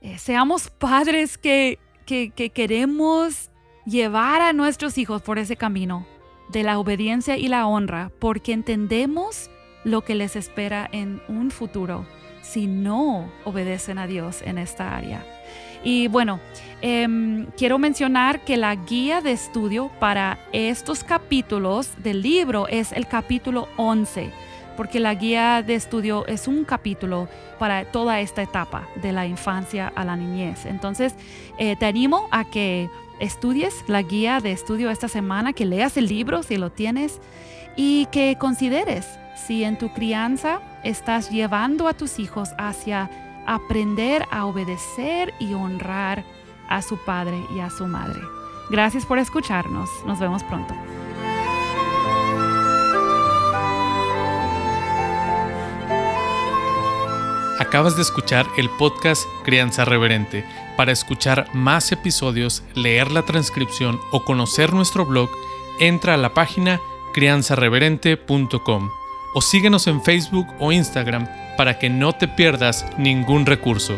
eh, 0.01 0.17
seamos 0.17 0.69
padres 0.69 1.37
que, 1.37 1.79
que, 2.05 2.31
que 2.31 2.49
queremos 2.49 3.51
llevar 3.85 4.41
a 4.41 4.53
nuestros 4.53 4.97
hijos 4.97 5.21
por 5.21 5.39
ese 5.39 5.55
camino 5.55 6.05
de 6.49 6.63
la 6.63 6.77
obediencia 6.79 7.37
y 7.37 7.47
la 7.47 7.65
honra, 7.67 8.11
porque 8.19 8.53
entendemos 8.53 9.49
lo 9.83 10.03
que 10.03 10.15
les 10.15 10.35
espera 10.35 10.87
en 10.91 11.21
un 11.27 11.51
futuro 11.51 12.05
si 12.41 12.67
no 12.67 13.31
obedecen 13.45 13.97
a 13.97 14.07
Dios 14.07 14.41
en 14.41 14.57
esta 14.57 14.95
área. 14.95 15.25
Y 15.83 16.07
bueno, 16.07 16.39
em, 16.81 17.47
quiero 17.57 17.77
mencionar 17.77 18.45
que 18.45 18.55
la 18.55 18.73
guía 18.75 19.21
de 19.21 19.33
estudio 19.33 19.91
para 19.99 20.39
estos 20.53 21.03
capítulos 21.03 21.91
del 21.97 22.21
libro 22.21 22.67
es 22.67 22.93
el 22.93 23.05
capítulo 23.05 23.67
11, 23.75 24.31
porque 24.77 24.99
la 24.99 25.13
guía 25.13 25.61
de 25.61 25.75
estudio 25.75 26.25
es 26.27 26.47
un 26.47 26.63
capítulo 26.63 27.27
para 27.59 27.85
toda 27.85 28.21
esta 28.21 28.41
etapa 28.41 28.87
de 29.01 29.11
la 29.11 29.25
infancia 29.25 29.91
a 29.93 30.05
la 30.05 30.15
niñez. 30.15 30.65
Entonces, 30.65 31.15
eh, 31.57 31.75
te 31.75 31.85
animo 31.85 32.27
a 32.31 32.45
que 32.45 32.89
estudies 33.19 33.83
la 33.87 34.01
guía 34.01 34.39
de 34.39 34.53
estudio 34.53 34.89
esta 34.89 35.09
semana, 35.09 35.51
que 35.51 35.65
leas 35.65 35.97
el 35.97 36.07
libro 36.07 36.43
si 36.43 36.57
lo 36.57 36.71
tienes 36.71 37.19
y 37.75 38.05
que 38.07 38.37
consideres 38.39 39.05
si 39.35 39.63
en 39.63 39.77
tu 39.77 39.89
crianza 39.93 40.61
estás 40.83 41.29
llevando 41.29 41.87
a 41.87 41.93
tus 41.93 42.19
hijos 42.19 42.49
hacia 42.57 43.09
aprender 43.45 44.25
a 44.31 44.45
obedecer 44.45 45.33
y 45.39 45.53
honrar 45.53 46.23
a 46.69 46.81
su 46.81 46.97
padre 46.97 47.43
y 47.55 47.59
a 47.59 47.69
su 47.69 47.87
madre. 47.87 48.21
Gracias 48.69 49.05
por 49.05 49.19
escucharnos. 49.19 49.89
Nos 50.05 50.19
vemos 50.19 50.43
pronto. 50.43 50.73
Acabas 57.59 57.95
de 57.95 58.01
escuchar 58.01 58.47
el 58.57 58.69
podcast 58.69 59.23
Crianza 59.43 59.85
Reverente. 59.85 60.45
Para 60.75 60.91
escuchar 60.91 61.47
más 61.53 61.91
episodios, 61.91 62.63
leer 62.73 63.11
la 63.11 63.23
transcripción 63.23 63.99
o 64.11 64.25
conocer 64.25 64.73
nuestro 64.73 65.05
blog, 65.05 65.29
entra 65.79 66.15
a 66.15 66.17
la 66.17 66.33
página 66.33 66.79
crianzareverente.com 67.13 68.89
o 69.35 69.41
síguenos 69.41 69.87
en 69.87 70.03
Facebook 70.03 70.47
o 70.59 70.71
Instagram 70.71 71.27
para 71.57 71.77
que 71.77 71.89
no 71.89 72.13
te 72.13 72.27
pierdas 72.27 72.85
ningún 72.97 73.45
recurso. 73.45 73.97